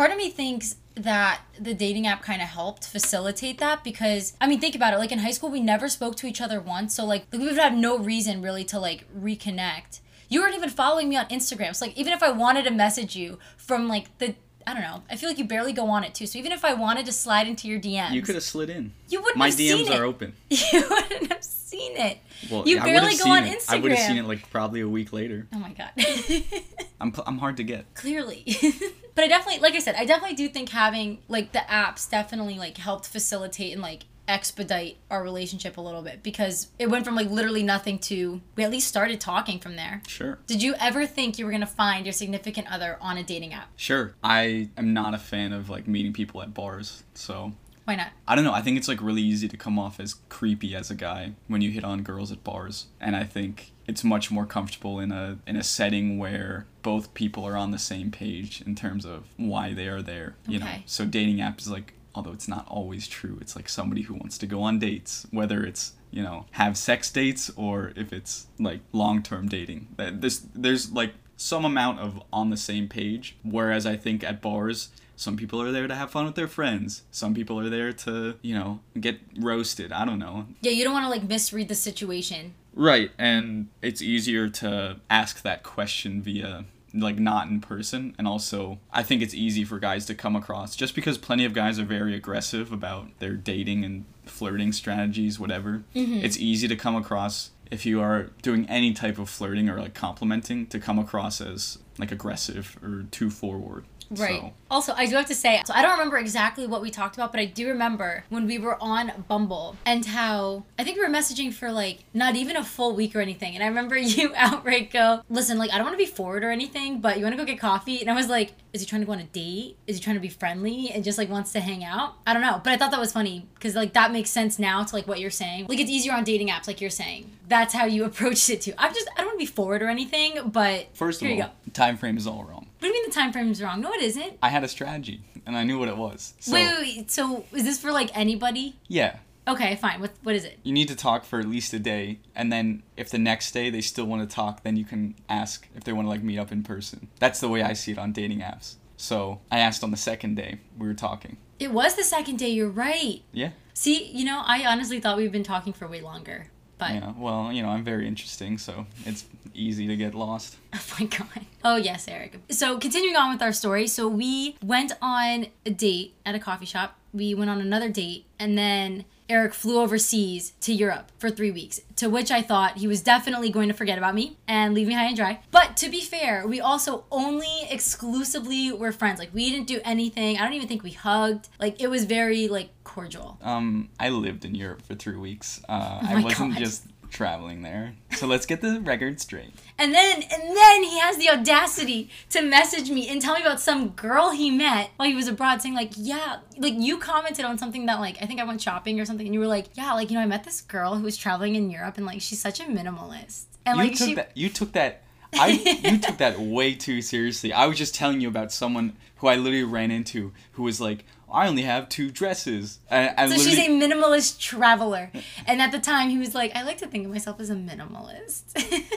Part 0.00 0.12
of 0.12 0.16
me 0.16 0.30
thinks 0.30 0.76
that 0.94 1.42
the 1.60 1.74
dating 1.74 2.06
app 2.06 2.22
kind 2.22 2.40
of 2.40 2.48
helped 2.48 2.86
facilitate 2.86 3.58
that 3.58 3.84
because 3.84 4.32
I 4.40 4.46
mean 4.46 4.58
think 4.58 4.74
about 4.74 4.94
it 4.94 4.98
like 4.98 5.12
in 5.12 5.18
high 5.18 5.30
school 5.30 5.50
we 5.50 5.60
never 5.60 5.90
spoke 5.90 6.16
to 6.16 6.26
each 6.26 6.40
other 6.40 6.58
once 6.58 6.94
so 6.94 7.04
like, 7.04 7.26
like 7.30 7.42
we 7.42 7.46
would 7.46 7.58
have 7.58 7.74
no 7.74 7.98
reason 7.98 8.40
really 8.40 8.64
to 8.64 8.80
like 8.80 9.04
reconnect. 9.14 10.00
You 10.30 10.40
weren't 10.40 10.54
even 10.54 10.70
following 10.70 11.10
me 11.10 11.18
on 11.18 11.26
Instagram. 11.26 11.76
So 11.76 11.84
like 11.84 11.98
even 11.98 12.14
if 12.14 12.22
I 12.22 12.30
wanted 12.30 12.64
to 12.64 12.70
message 12.70 13.14
you 13.14 13.38
from 13.58 13.88
like 13.88 14.16
the 14.16 14.36
I 14.66 14.72
don't 14.72 14.82
know. 14.82 15.02
I 15.10 15.16
feel 15.16 15.28
like 15.28 15.36
you 15.36 15.44
barely 15.44 15.74
go 15.74 15.90
on 15.90 16.02
it 16.02 16.14
too. 16.14 16.24
So 16.24 16.38
even 16.38 16.52
if 16.52 16.64
I 16.64 16.72
wanted 16.72 17.04
to 17.04 17.12
slide 17.12 17.46
into 17.46 17.68
your 17.68 17.78
DMs, 17.78 18.12
You 18.12 18.22
could 18.22 18.36
have 18.36 18.44
slid 18.44 18.70
in. 18.70 18.94
You 19.10 19.20
wouldn't 19.20 19.36
My 19.36 19.48
have 19.48 19.54
seen 19.54 19.84
DMs 19.84 20.00
are 20.00 20.04
open. 20.04 20.32
You 20.48 20.88
wouldn't 20.88 21.30
have 21.30 21.44
seen 21.70 21.96
it. 21.96 22.18
Well, 22.50 22.66
you 22.66 22.78
I 22.78 22.84
barely 22.84 23.16
go 23.16 23.30
on 23.30 23.44
it. 23.44 23.58
Instagram. 23.58 23.74
I 23.74 23.78
would 23.78 23.92
have 23.92 24.06
seen 24.06 24.16
it 24.18 24.24
like 24.26 24.50
probably 24.50 24.80
a 24.80 24.88
week 24.88 25.12
later. 25.12 25.46
Oh 25.54 25.58
my 25.58 25.72
god. 25.72 25.90
I'm 27.00 27.14
I'm 27.26 27.38
hard 27.38 27.56
to 27.58 27.64
get. 27.64 27.94
Clearly. 27.94 28.44
but 29.14 29.24
I 29.24 29.28
definitely 29.28 29.60
like 29.60 29.74
I 29.74 29.78
said, 29.78 29.94
I 29.94 30.04
definitely 30.04 30.36
do 30.36 30.48
think 30.48 30.70
having 30.70 31.18
like 31.28 31.52
the 31.52 31.60
apps 31.60 32.10
definitely 32.10 32.58
like 32.58 32.76
helped 32.78 33.06
facilitate 33.06 33.72
and 33.72 33.82
like 33.82 34.04
expedite 34.28 34.96
our 35.10 35.24
relationship 35.24 35.76
a 35.76 35.80
little 35.80 36.02
bit 36.02 36.22
because 36.22 36.68
it 36.78 36.88
went 36.88 37.04
from 37.04 37.16
like 37.16 37.28
literally 37.28 37.64
nothing 37.64 37.98
to 37.98 38.40
we 38.54 38.62
at 38.62 38.70
least 38.70 38.86
started 38.86 39.20
talking 39.20 39.58
from 39.58 39.76
there. 39.76 40.02
Sure. 40.06 40.38
Did 40.46 40.62
you 40.62 40.74
ever 40.78 41.06
think 41.06 41.38
you 41.38 41.44
were 41.44 41.50
gonna 41.50 41.66
find 41.66 42.06
your 42.06 42.12
significant 42.12 42.70
other 42.72 42.96
on 43.00 43.16
a 43.16 43.22
dating 43.24 43.54
app? 43.54 43.68
Sure. 43.76 44.14
I 44.22 44.68
am 44.76 44.92
not 44.92 45.14
a 45.14 45.18
fan 45.18 45.52
of 45.52 45.68
like 45.68 45.88
meeting 45.88 46.12
people 46.12 46.42
at 46.42 46.54
bars, 46.54 47.02
so 47.14 47.52
Why 47.90 47.96
not? 47.96 48.12
I 48.28 48.36
don't 48.36 48.44
know. 48.44 48.52
I 48.52 48.62
think 48.62 48.76
it's 48.78 48.86
like 48.86 49.02
really 49.02 49.20
easy 49.20 49.48
to 49.48 49.56
come 49.56 49.76
off 49.76 49.98
as 49.98 50.14
creepy 50.28 50.76
as 50.76 50.92
a 50.92 50.94
guy 50.94 51.32
when 51.48 51.60
you 51.60 51.72
hit 51.72 51.82
on 51.82 52.04
girls 52.04 52.30
at 52.30 52.44
bars, 52.44 52.86
and 53.00 53.16
I 53.16 53.24
think 53.24 53.72
it's 53.84 54.04
much 54.04 54.30
more 54.30 54.46
comfortable 54.46 55.00
in 55.00 55.10
a 55.10 55.38
in 55.44 55.56
a 55.56 55.64
setting 55.64 56.16
where 56.16 56.66
both 56.82 57.14
people 57.14 57.44
are 57.44 57.56
on 57.56 57.72
the 57.72 57.80
same 57.80 58.12
page 58.12 58.62
in 58.64 58.76
terms 58.76 59.04
of 59.04 59.24
why 59.36 59.74
they 59.74 59.88
are 59.88 60.02
there. 60.02 60.36
You 60.46 60.60
know, 60.60 60.68
so 60.86 61.04
dating 61.04 61.38
apps 61.38 61.62
is 61.62 61.70
like, 61.70 61.94
although 62.14 62.30
it's 62.30 62.46
not 62.46 62.64
always 62.68 63.08
true, 63.08 63.38
it's 63.40 63.56
like 63.56 63.68
somebody 63.68 64.02
who 64.02 64.14
wants 64.14 64.38
to 64.38 64.46
go 64.46 64.62
on 64.62 64.78
dates, 64.78 65.26
whether 65.32 65.64
it's 65.64 65.94
you 66.12 66.22
know 66.22 66.46
have 66.52 66.78
sex 66.78 67.10
dates 67.10 67.50
or 67.56 67.92
if 67.96 68.12
it's 68.12 68.46
like 68.60 68.82
long 68.92 69.20
term 69.20 69.48
dating. 69.48 69.88
This 69.96 70.46
there's 70.54 70.92
like 70.92 71.14
some 71.40 71.64
amount 71.64 71.98
of 72.00 72.22
on 72.32 72.50
the 72.50 72.56
same 72.56 72.86
page. 72.86 73.36
Whereas 73.42 73.86
I 73.86 73.96
think 73.96 74.22
at 74.22 74.42
bars, 74.42 74.90
some 75.16 75.36
people 75.36 75.60
are 75.60 75.72
there 75.72 75.88
to 75.88 75.94
have 75.94 76.10
fun 76.10 76.26
with 76.26 76.34
their 76.34 76.48
friends. 76.48 77.02
Some 77.10 77.34
people 77.34 77.58
are 77.58 77.70
there 77.70 77.92
to, 77.92 78.36
you 78.42 78.54
know, 78.54 78.80
get 78.98 79.20
roasted. 79.38 79.90
I 79.90 80.04
don't 80.04 80.18
know. 80.18 80.46
Yeah, 80.60 80.72
you 80.72 80.84
don't 80.84 80.92
wanna 80.92 81.08
like 81.08 81.24
misread 81.24 81.68
the 81.68 81.74
situation. 81.74 82.54
Right, 82.74 83.10
and 83.18 83.68
it's 83.82 84.00
easier 84.00 84.48
to 84.48 85.00
ask 85.08 85.42
that 85.42 85.62
question 85.62 86.22
via 86.22 86.64
like 86.92 87.18
not 87.18 87.46
in 87.46 87.60
person 87.60 88.16
and 88.18 88.26
also 88.26 88.80
I 88.92 89.04
think 89.04 89.22
it's 89.22 89.32
easy 89.32 89.64
for 89.64 89.78
guys 89.78 90.06
to 90.06 90.14
come 90.14 90.34
across 90.34 90.74
just 90.74 90.96
because 90.96 91.18
plenty 91.18 91.44
of 91.44 91.54
guys 91.54 91.78
are 91.78 91.84
very 91.84 92.16
aggressive 92.16 92.72
about 92.72 93.16
their 93.20 93.34
dating 93.34 93.84
and 93.84 94.06
flirting 94.24 94.72
strategies 94.72 95.38
whatever. 95.38 95.84
Mm-hmm. 95.94 96.24
It's 96.24 96.36
easy 96.36 96.66
to 96.66 96.74
come 96.74 96.96
across 96.96 97.50
if 97.70 97.86
you 97.86 98.00
are 98.00 98.30
doing 98.42 98.68
any 98.68 98.92
type 98.92 99.18
of 99.18 99.28
flirting 99.28 99.68
or 99.68 99.80
like 99.80 99.94
complimenting 99.94 100.66
to 100.66 100.78
come 100.78 100.98
across 100.98 101.40
as 101.40 101.78
like 101.98 102.12
aggressive 102.12 102.78
or 102.82 103.04
too 103.10 103.30
forward. 103.30 103.84
Right. 104.10 104.40
So, 104.40 104.52
Also, 104.70 104.92
I 104.96 105.06
do 105.06 105.14
have 105.16 105.26
to 105.26 105.34
say, 105.34 105.62
so 105.64 105.72
I 105.74 105.82
don't 105.82 105.92
remember 105.92 106.18
exactly 106.18 106.66
what 106.66 106.82
we 106.82 106.90
talked 106.90 107.16
about, 107.16 107.32
but 107.32 107.40
I 107.40 107.44
do 107.44 107.68
remember 107.68 108.24
when 108.28 108.46
we 108.46 108.58
were 108.58 108.76
on 108.82 109.12
Bumble 109.28 109.76
and 109.86 110.04
how 110.04 110.64
I 110.78 110.84
think 110.84 110.96
we 110.96 111.02
were 111.02 111.12
messaging 111.12 111.52
for 111.52 111.70
like 111.70 112.04
not 112.12 112.34
even 112.34 112.56
a 112.56 112.64
full 112.64 112.94
week 112.94 113.14
or 113.14 113.20
anything. 113.20 113.54
And 113.54 113.62
I 113.62 113.68
remember 113.68 113.96
you 113.98 114.32
outright 114.36 114.90
go, 114.92 115.22
listen, 115.30 115.58
like, 115.58 115.70
I 115.72 115.76
don't 115.76 115.84
want 115.84 115.94
to 115.94 116.04
be 116.04 116.10
forward 116.10 116.42
or 116.42 116.50
anything, 116.50 117.00
but 117.00 117.18
you 117.18 117.22
want 117.22 117.34
to 117.34 117.36
go 117.36 117.44
get 117.44 117.60
coffee? 117.60 118.00
And 118.00 118.10
I 118.10 118.14
was 118.14 118.28
like, 118.28 118.52
is 118.72 118.80
he 118.80 118.86
trying 118.86 119.02
to 119.02 119.06
go 119.06 119.12
on 119.12 119.20
a 119.20 119.24
date? 119.24 119.76
Is 119.86 119.96
he 119.96 120.02
trying 120.02 120.16
to 120.16 120.20
be 120.20 120.28
friendly 120.28 120.90
and 120.90 121.02
just 121.04 121.18
like 121.18 121.28
wants 121.28 121.52
to 121.52 121.60
hang 121.60 121.84
out? 121.84 122.14
I 122.26 122.32
don't 122.32 122.42
know. 122.42 122.60
But 122.62 122.72
I 122.72 122.76
thought 122.76 122.90
that 122.90 123.00
was 123.00 123.12
funny 123.12 123.46
because 123.54 123.74
like 123.74 123.92
that 123.92 124.12
makes 124.12 124.30
sense 124.30 124.58
now 124.58 124.82
to 124.82 124.94
like 124.94 125.06
what 125.06 125.20
you're 125.20 125.30
saying. 125.30 125.66
Like, 125.68 125.78
it's 125.80 125.90
easier 125.90 126.12
on 126.12 126.24
dating 126.24 126.48
apps, 126.48 126.66
like 126.66 126.80
you're 126.80 126.90
saying. 126.90 127.30
That's 127.48 127.74
how 127.74 127.84
you 127.84 128.04
approached 128.10 128.50
it 128.50 128.60
too. 128.62 128.72
I'm 128.78 128.92
just, 128.92 129.08
I 129.14 129.18
don't 129.18 129.28
want 129.28 129.40
to 129.40 129.42
be 129.44 129.46
forward 129.46 129.82
or 129.82 129.88
anything, 129.88 130.50
but 130.50 130.88
first 130.94 131.22
of 131.22 131.30
all, 131.30 131.52
time 131.72 131.96
frame 131.96 132.16
is 132.16 132.26
all 132.26 132.44
wrong. 132.44 132.66
What 132.80 132.82
do 132.82 132.86
you 132.88 132.92
mean 132.94 133.04
the 133.06 133.12
time 133.14 133.32
frame 133.32 133.50
is 133.50 133.62
wrong? 133.62 133.80
No, 133.80 133.92
it 133.92 134.02
isn't. 134.02 134.38
I 134.42 134.48
had 134.48 134.64
a 134.64 134.68
strategy 134.68 135.22
and 135.46 135.56
I 135.56 135.64
knew 135.64 135.78
what 135.78 135.88
it 135.88 135.96
was. 135.96 136.34
So, 136.40 136.52
wait, 136.54 136.66
wait, 136.66 136.96
wait. 136.96 137.10
So 137.10 137.44
is 137.52 137.64
this 137.64 137.78
for 137.78 137.92
like 137.92 138.10
anybody? 138.16 138.76
yeah, 138.88 139.18
Okay, 139.48 139.74
fine. 139.76 140.00
What 140.00 140.12
what 140.22 140.34
is 140.34 140.44
it? 140.44 140.58
you 140.62 140.72
need 140.72 140.88
to 140.88 140.94
talk 140.96 141.24
for 141.24 141.40
at 141.40 141.46
least 141.48 141.72
a 141.72 141.78
day 141.78 142.18
and 142.36 142.52
then 142.52 142.82
if 142.96 143.10
the 143.10 143.18
next 143.18 143.52
day 143.52 143.68
they 143.70 143.80
still 143.80 144.04
want 144.06 144.20
to 144.28 144.34
talk 144.34 144.62
then 144.62 144.76
you 144.76 144.84
can 144.84 145.14
ask 145.28 145.66
if 145.74 145.82
they 145.84 145.92
want 145.92 146.06
to 146.06 146.10
like 146.10 146.22
meet 146.22 146.38
up 146.38 146.52
in 146.52 146.62
person 146.62 147.08
that's 147.18 147.40
the 147.40 147.48
way 147.48 147.62
i 147.62 147.72
see 147.72 147.90
it 147.92 147.98
on 147.98 148.12
dating 148.12 148.40
apps 148.40 148.74
so 148.96 149.40
i 149.50 149.58
asked 149.58 149.82
on 149.82 149.90
the 149.90 149.96
second 149.96 150.34
day 150.36 150.60
we 150.78 150.86
were 150.86 150.94
talking 150.94 151.36
It 151.58 151.72
was 151.72 151.96
the 151.96 152.04
second 152.04 152.36
day. 152.38 152.50
You're 152.50 152.68
right. 152.86 153.22
yeah 153.32 153.50
See, 153.72 154.04
you 154.12 154.24
know, 154.26 154.42
I 154.44 154.66
honestly 154.66 155.00
thought 155.00 155.16
we've 155.16 155.32
been 155.32 155.42
talking 155.54 155.72
for 155.72 155.88
way 155.88 156.02
longer. 156.02 156.48
But 156.80 156.94
yeah 156.94 157.12
well 157.16 157.52
you 157.52 157.62
know 157.62 157.68
i'm 157.68 157.84
very 157.84 158.06
interesting 158.08 158.58
so 158.58 158.86
it's 159.04 159.24
easy 159.54 159.86
to 159.86 159.96
get 159.96 160.14
lost 160.14 160.56
oh 160.74 160.86
my 160.98 161.06
god. 161.06 161.46
Oh 161.64 161.76
yes, 161.76 162.06
Eric. 162.08 162.38
So 162.50 162.78
continuing 162.78 163.16
on 163.16 163.32
with 163.32 163.42
our 163.42 163.52
story. 163.52 163.86
So 163.86 164.08
we 164.08 164.56
went 164.62 164.92
on 165.02 165.46
a 165.66 165.70
date 165.70 166.14
at 166.24 166.34
a 166.34 166.38
coffee 166.38 166.66
shop. 166.66 166.96
We 167.12 167.34
went 167.34 167.50
on 167.50 167.60
another 167.60 167.88
date, 167.88 168.24
and 168.38 168.56
then 168.56 169.04
Eric 169.28 169.52
flew 169.52 169.80
overseas 169.80 170.52
to 170.60 170.72
Europe 170.72 171.10
for 171.18 171.28
three 171.28 171.50
weeks. 171.50 171.80
To 171.96 172.08
which 172.08 172.30
I 172.30 172.40
thought 172.40 172.78
he 172.78 172.86
was 172.86 173.00
definitely 173.00 173.50
going 173.50 173.68
to 173.68 173.74
forget 173.74 173.98
about 173.98 174.14
me 174.14 174.36
and 174.46 174.74
leave 174.74 174.86
me 174.86 174.94
high 174.94 175.06
and 175.06 175.16
dry. 175.16 175.40
But 175.50 175.76
to 175.78 175.88
be 175.88 176.00
fair, 176.00 176.46
we 176.46 176.60
also 176.60 177.04
only 177.10 177.66
exclusively 177.68 178.72
were 178.72 178.92
friends. 178.92 179.18
Like 179.18 179.34
we 179.34 179.50
didn't 179.50 179.66
do 179.66 179.80
anything. 179.84 180.38
I 180.38 180.44
don't 180.44 180.54
even 180.54 180.68
think 180.68 180.82
we 180.82 180.92
hugged. 180.92 181.48
Like 181.58 181.80
it 181.82 181.88
was 181.88 182.04
very 182.04 182.48
like 182.48 182.70
cordial. 182.94 183.38
um 183.42 183.88
i 183.98 184.08
lived 184.08 184.44
in 184.44 184.54
europe 184.54 184.82
for 184.82 184.94
three 184.94 185.16
weeks 185.16 185.60
uh, 185.68 186.00
Oh 186.02 186.06
i 186.08 186.22
wasn't 186.22 186.52
God. 186.54 186.58
just 186.64 186.84
traveling 187.10 187.62
there 187.62 187.94
so 188.12 188.26
let's 188.26 188.46
get 188.46 188.60
the 188.60 188.80
record 188.92 189.20
straight 189.20 189.52
And 189.78 189.92
then 189.92 190.16
and 190.22 190.42
then 190.60 190.82
he 190.84 190.96
has 191.00 191.16
the 191.16 191.28
audacity 191.30 192.08
to 192.34 192.38
message 192.42 192.88
me 192.96 193.08
and 193.08 193.20
tell 193.20 193.34
me 193.34 193.42
about 193.42 193.60
some 193.60 193.88
girl 194.06 194.30
he 194.30 194.48
met 194.50 194.90
while 194.96 195.08
he 195.08 195.14
was 195.14 195.26
abroad 195.26 195.60
saying 195.62 195.74
like, 195.74 195.92
"Yeah, 195.96 196.38
like 196.58 196.74
you 196.76 196.98
commented 196.98 197.44
on 197.44 197.58
something 197.58 197.86
that 197.86 197.98
like 198.06 198.16
I 198.22 198.26
think 198.26 198.38
I 198.40 198.44
went 198.44 198.60
shopping 198.62 199.00
or 199.00 199.04
something 199.06 199.26
and 199.26 199.34
you 199.34 199.40
were 199.40 199.48
like, 199.58 199.66
"Yeah, 199.74 199.92
like 199.94 200.10
you 200.10 200.16
know 200.16 200.22
I 200.22 200.26
met 200.26 200.44
this 200.44 200.60
girl 200.60 200.90
who 200.96 201.02
was 201.10 201.16
traveling 201.16 201.54
in 201.60 201.64
Europe 201.70 201.96
and 201.96 202.06
like 202.06 202.20
she's 202.20 202.40
such 202.40 202.60
a 202.60 202.64
minimalist." 202.64 203.44
And 203.66 203.76
you 203.78 203.84
like 203.84 203.96
took 203.96 204.08
she 204.08 204.14
that 204.14 204.30
you 204.36 204.48
took 204.48 204.72
that 204.80 205.02
I 205.34 205.48
you 205.90 205.98
took 205.98 206.18
that 206.18 206.38
way 206.38 206.74
too 206.74 207.02
seriously. 207.02 207.52
I 207.52 207.66
was 207.66 207.76
just 207.78 207.94
telling 207.94 208.20
you 208.20 208.28
about 208.28 208.52
someone 208.52 208.96
who 209.16 209.26
I 209.28 209.34
literally 209.36 209.64
ran 209.64 209.90
into 209.90 210.32
who 210.52 210.62
was 210.62 210.80
like, 210.80 211.04
I 211.32 211.48
only 211.48 211.62
have 211.62 211.88
two 211.88 212.10
dresses. 212.10 212.78
And, 212.90 213.14
and 213.16 213.32
so 213.32 213.38
she's 213.38 213.58
a 213.58 213.68
minimalist 213.68 214.38
traveler. 214.38 215.10
And 215.46 215.60
at 215.62 215.72
the 215.72 215.78
time 215.78 216.10
he 216.10 216.18
was 216.18 216.34
like, 216.34 216.54
"I 216.54 216.62
like 216.62 216.78
to 216.78 216.86
think 216.86 217.04
of 217.04 217.10
myself 217.12 217.40
as 217.40 217.50
a 217.50 217.54
minimalist." 217.54 218.44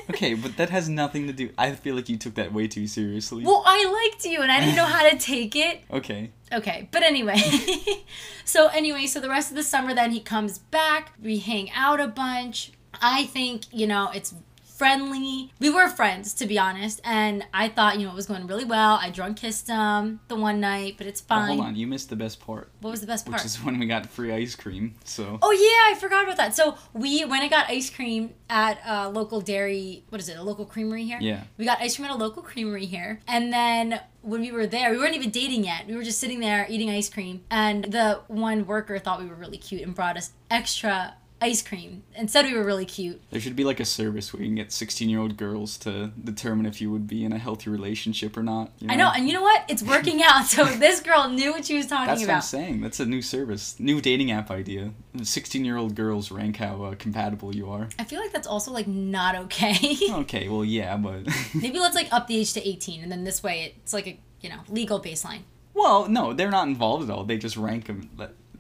Okay, 0.10 0.34
but 0.34 0.58
that 0.58 0.70
has 0.70 0.90
nothing 0.90 1.28
to 1.28 1.34
do. 1.34 1.50
I 1.58 1.72
feel 1.72 1.96
like 1.96 2.10
you 2.10 2.18
took 2.18 2.36
that 2.36 2.54
way 2.54 2.68
too 2.68 2.88
seriously. 2.88 3.44
well, 3.44 3.64
I 3.66 4.10
liked 4.12 4.26
you 4.26 4.42
and 4.42 4.52
I 4.52 4.60
didn't 4.60 4.76
know 4.76 4.86
how 4.86 5.10
to 5.10 5.18
take 5.18 5.56
it. 5.56 5.82
okay. 5.92 6.30
Okay, 6.52 6.88
but 6.92 7.04
anyway. 7.04 7.42
so 8.46 8.68
anyway, 8.68 9.08
so 9.08 9.20
the 9.20 9.30
rest 9.30 9.50
of 9.50 9.56
the 9.56 9.64
summer 9.64 9.94
then 9.94 10.12
he 10.12 10.20
comes 10.20 10.60
back, 10.60 11.14
we 11.22 11.40
hang 11.40 11.72
out 11.72 12.00
a 12.00 12.08
bunch. 12.08 12.74
I 13.02 13.26
think, 13.26 13.64
you 13.72 13.88
know, 13.88 14.12
it's 14.14 14.36
friendly. 14.76 15.52
We 15.60 15.70
were 15.70 15.88
friends 15.88 16.34
to 16.36 16.46
be 16.46 16.58
honest, 16.58 17.00
and 17.04 17.46
I 17.54 17.70
thought, 17.70 18.00
you 18.00 18.06
know, 18.06 18.12
it 18.12 18.16
was 18.16 18.26
going 18.26 18.48
really 18.48 18.66
well. 18.66 18.98
I 19.02 19.10
drunk 19.10 19.38
kissed 19.38 19.68
him 19.68 20.20
the 20.28 20.36
one 20.36 20.60
night, 20.60 20.96
but 20.98 21.08
it's 21.08 21.22
Oh, 21.22 21.26
fine. 21.36 21.48
hold 21.48 21.60
on, 21.62 21.76
you 21.76 21.88
missed 21.88 22.10
the 22.10 22.16
best 22.16 22.40
part, 22.40 22.70
What 22.82 22.92
was 22.92 23.02
the 23.02 23.08
best 23.08 23.26
part? 23.26 23.38
which 23.40 23.46
is 23.46 23.64
when 23.64 23.80
we 23.80 23.86
got 23.86 24.06
free 24.08 24.32
ice 24.34 24.56
cream. 24.56 24.96
So 25.06 25.40
Oh 25.42 25.52
yeah, 25.52 25.96
I 25.96 26.00
forgot 26.00 26.24
about 26.26 26.38
that. 26.38 26.56
So 26.56 26.78
we 26.94 27.24
went 27.26 27.44
and 27.44 27.52
got 27.52 27.70
ice 27.70 27.90
cream 27.90 28.32
at 28.50 28.80
a 28.86 29.10
local 29.10 29.42
dairy. 29.42 30.04
What 30.10 30.20
is 30.22 30.30
it? 30.30 30.38
A 30.38 30.44
local 30.44 30.66
creamery 30.66 31.06
here. 31.06 31.18
Yeah. 31.22 31.44
We 31.58 31.66
got 31.66 31.80
ice 31.82 31.96
cream 31.96 32.08
at 32.08 32.12
a 32.16 32.18
local 32.18 32.42
creamery 32.44 32.86
here, 32.86 33.20
and 33.28 33.54
then 33.54 34.00
when 34.22 34.40
we 34.42 34.52
were 34.52 34.66
there, 34.66 34.92
we 34.92 34.98
weren't 34.98 35.16
even 35.16 35.30
dating 35.32 35.66
yet. 35.66 35.86
We 35.88 35.96
were 35.96 36.04
just 36.04 36.20
sitting 36.20 36.40
there 36.40 36.66
eating 36.70 36.90
ice 36.90 37.10
cream, 37.10 37.44
and 37.52 37.86
the 37.86 38.22
one 38.28 38.66
worker 38.66 38.98
thought 39.00 39.22
we 39.22 39.28
were 39.28 39.36
really 39.36 39.58
cute 39.58 39.82
and 39.82 39.94
brought 39.94 40.16
us 40.18 40.32
extra 40.50 41.16
ice 41.44 41.62
cream 41.62 42.04
and 42.16 42.32
said 42.32 42.46
we 42.46 42.54
were 42.54 42.64
really 42.64 42.86
cute. 42.86 43.22
There 43.30 43.42
should 43.42 43.56
be 43.56 43.66
like 43.66 43.80
a 43.82 43.86
service 43.86 44.32
where 44.34 44.42
you 44.42 44.48
can 44.48 44.56
get 44.56 44.72
16 44.72 45.10
year 45.10 45.20
old 45.20 45.36
girls 45.38 45.78
to 45.80 46.12
determine 46.24 46.66
if 46.66 46.80
you 46.82 46.90
would 46.92 47.06
be 47.06 47.26
in 47.26 47.34
a 47.34 47.38
healthy 47.38 47.70
relationship 47.70 48.38
or 48.38 48.44
not. 48.44 48.72
you 48.80 48.88
I 48.90 48.96
know, 48.96 49.12
and 49.14 49.28
you 49.28 49.34
know 49.34 49.42
what? 49.42 49.64
It's 49.68 49.84
working 49.84 50.24
out. 50.30 50.46
So 50.46 50.64
this 50.66 51.02
girl 51.02 51.28
knew 51.30 51.52
what 51.52 51.66
she 51.66 51.76
was 51.78 51.88
talking 51.88 52.06
about. 52.06 52.16
That's 52.18 52.28
what 52.28 52.36
I'm 52.36 52.42
saying. 52.42 52.82
That's 52.82 53.00
a 53.00 53.06
new 53.06 53.22
service, 53.22 53.80
new 53.80 54.00
dating 54.02 54.32
app 54.32 54.50
idea. 54.50 54.92
16 55.22 55.66
year 55.66 55.78
old 55.78 55.96
girls 55.96 56.32
rank 56.32 56.58
how 56.58 56.84
uh, 56.84 56.96
compatible 56.96 57.54
you 57.56 57.70
are. 57.70 57.90
I 58.00 58.06
feel 58.06 58.20
like 58.22 58.32
that's 58.32 58.48
also 58.48 58.72
like 58.72 58.88
not 58.88 59.36
okay. 59.36 59.98
Okay, 60.24 60.48
well, 60.48 60.64
yeah, 60.66 60.96
but. 60.98 61.28
Maybe 61.54 61.80
let's 61.80 61.96
like 61.96 62.08
up 62.14 62.28
the 62.28 62.38
age 62.38 62.54
to 62.54 62.66
18 62.68 63.04
and 63.04 63.12
then 63.12 63.24
this 63.26 63.44
way 63.44 63.74
it's 63.78 63.94
like 63.94 64.08
a, 64.08 64.18
you 64.42 64.50
know, 64.50 64.60
legal 64.70 65.00
baseline. 65.02 65.42
well, 65.74 66.08
no, 66.08 66.34
they're 66.34 66.52
not 66.52 66.68
involved 66.68 67.10
at 67.10 67.14
all. 67.14 67.24
They 67.26 67.38
just 67.38 67.58
rank 67.58 67.86
them. 67.88 68.10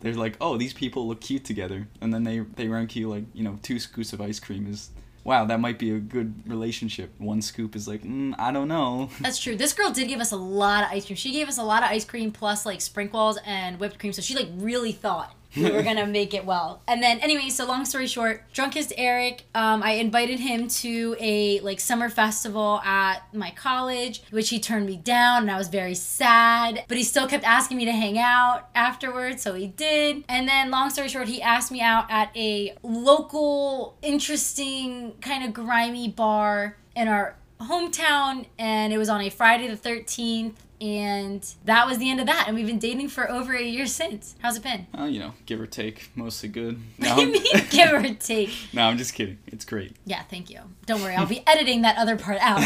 They're 0.03 0.13
like, 0.13 0.35
oh, 0.41 0.57
these 0.57 0.73
people 0.73 1.07
look 1.07 1.21
cute 1.21 1.45
together. 1.45 1.87
And 2.01 2.13
then 2.13 2.23
they, 2.25 2.39
they 2.39 2.67
rank 2.67 2.95
you 2.95 3.09
like, 3.09 3.23
you 3.33 3.43
know, 3.43 3.57
two 3.63 3.79
scoops 3.79 4.13
of 4.13 4.21
ice 4.21 4.39
cream 4.39 4.69
is. 4.69 4.91
Wow, 5.23 5.45
that 5.45 5.61
might 5.61 5.79
be 5.79 5.95
a 5.95 5.99
good 5.99 6.33
relationship. 6.45 7.13
One 7.17 7.41
scoop 7.41 7.77
is 7.77 7.87
like, 7.87 8.03
mm, 8.03 8.35
I 8.37 8.51
don't 8.51 8.67
know. 8.67 9.09
That's 9.21 9.39
true. 9.39 9.55
This 9.55 9.71
girl 9.71 9.89
did 9.89 10.09
give 10.09 10.19
us 10.19 10.33
a 10.33 10.37
lot 10.37 10.83
of 10.83 10.89
ice 10.91 11.05
cream. 11.05 11.15
She 11.15 11.31
gave 11.31 11.47
us 11.47 11.57
a 11.57 11.63
lot 11.63 11.81
of 11.81 11.89
ice 11.89 12.03
cream 12.03 12.29
plus 12.29 12.65
like 12.65 12.81
sprinkles 12.81 13.39
and 13.45 13.79
whipped 13.79 13.99
cream. 13.99 14.11
So 14.11 14.21
she 14.21 14.35
like 14.35 14.49
really 14.57 14.91
thought 14.91 15.33
we 15.55 15.71
were 15.71 15.83
gonna 15.89 16.05
make 16.05 16.33
it 16.33 16.45
well. 16.45 16.81
And 16.87 17.01
then 17.01 17.19
anyway, 17.19 17.49
so 17.49 17.65
long 17.65 17.85
story 17.85 18.07
short, 18.07 18.43
drunkest 18.53 18.93
Eric. 18.97 19.43
Um, 19.55 19.83
I 19.83 19.93
invited 19.93 20.39
him 20.39 20.67
to 20.67 21.15
a 21.19 21.59
like 21.61 21.79
summer 21.79 22.09
festival 22.09 22.79
at 22.83 23.33
my 23.33 23.51
college, 23.51 24.23
which 24.31 24.49
he 24.49 24.59
turned 24.59 24.85
me 24.85 24.97
down, 24.97 25.43
and 25.43 25.51
I 25.51 25.57
was 25.57 25.67
very 25.67 25.95
sad. 25.95 26.85
But 26.87 26.97
he 26.97 27.03
still 27.03 27.27
kept 27.27 27.43
asking 27.43 27.77
me 27.77 27.85
to 27.85 27.91
hang 27.91 28.17
out 28.17 28.69
afterwards, 28.75 29.41
so 29.41 29.53
he 29.53 29.67
did. 29.67 30.23
And 30.27 30.47
then 30.47 30.71
long 30.71 30.89
story 30.89 31.09
short, 31.09 31.27
he 31.27 31.41
asked 31.41 31.71
me 31.71 31.81
out 31.81 32.05
at 32.09 32.35
a 32.35 32.75
local, 32.83 33.97
interesting, 34.01 35.13
kind 35.21 35.43
of 35.43 35.53
grimy 35.53 36.09
bar 36.09 36.77
in 36.95 37.07
our 37.07 37.35
hometown 37.61 38.45
and 38.59 38.93
it 38.93 38.97
was 38.97 39.09
on 39.09 39.21
a 39.21 39.29
Friday 39.29 39.67
the 39.67 39.77
13th 39.77 40.55
and 40.83 41.55
that 41.63 41.87
was 41.87 41.97
the 41.97 42.11
end 42.11 42.19
of 42.19 42.25
that 42.25 42.43
and 42.45 42.55
we've 42.57 42.67
been 42.67 42.77
dating 42.77 43.07
for 43.07 43.31
over 43.31 43.55
a 43.55 43.63
year 43.63 43.85
since. 43.87 44.35
How's 44.41 44.57
it 44.57 44.63
been? 44.63 44.85
Well, 44.93 45.07
you 45.07 45.19
know, 45.19 45.33
give 45.45 45.61
or 45.61 45.65
take, 45.65 46.11
mostly 46.13 46.49
good. 46.49 46.77
What 46.97 47.07
No, 47.09 47.15
do 47.15 47.21
you 47.21 47.31
mean 47.31 47.43
give 47.69 47.93
or 47.93 48.13
take? 48.15 48.49
no, 48.73 48.83
I'm 48.83 48.97
just 48.97 49.13
kidding. 49.13 49.37
It's 49.47 49.63
great. 49.63 49.95
Yeah, 50.05 50.23
thank 50.23 50.49
you. 50.49 50.59
Don't 50.85 51.01
worry, 51.01 51.15
I'll 51.15 51.25
be 51.25 51.41
editing 51.47 51.83
that 51.83 51.97
other 51.97 52.17
part 52.17 52.37
out. 52.41 52.61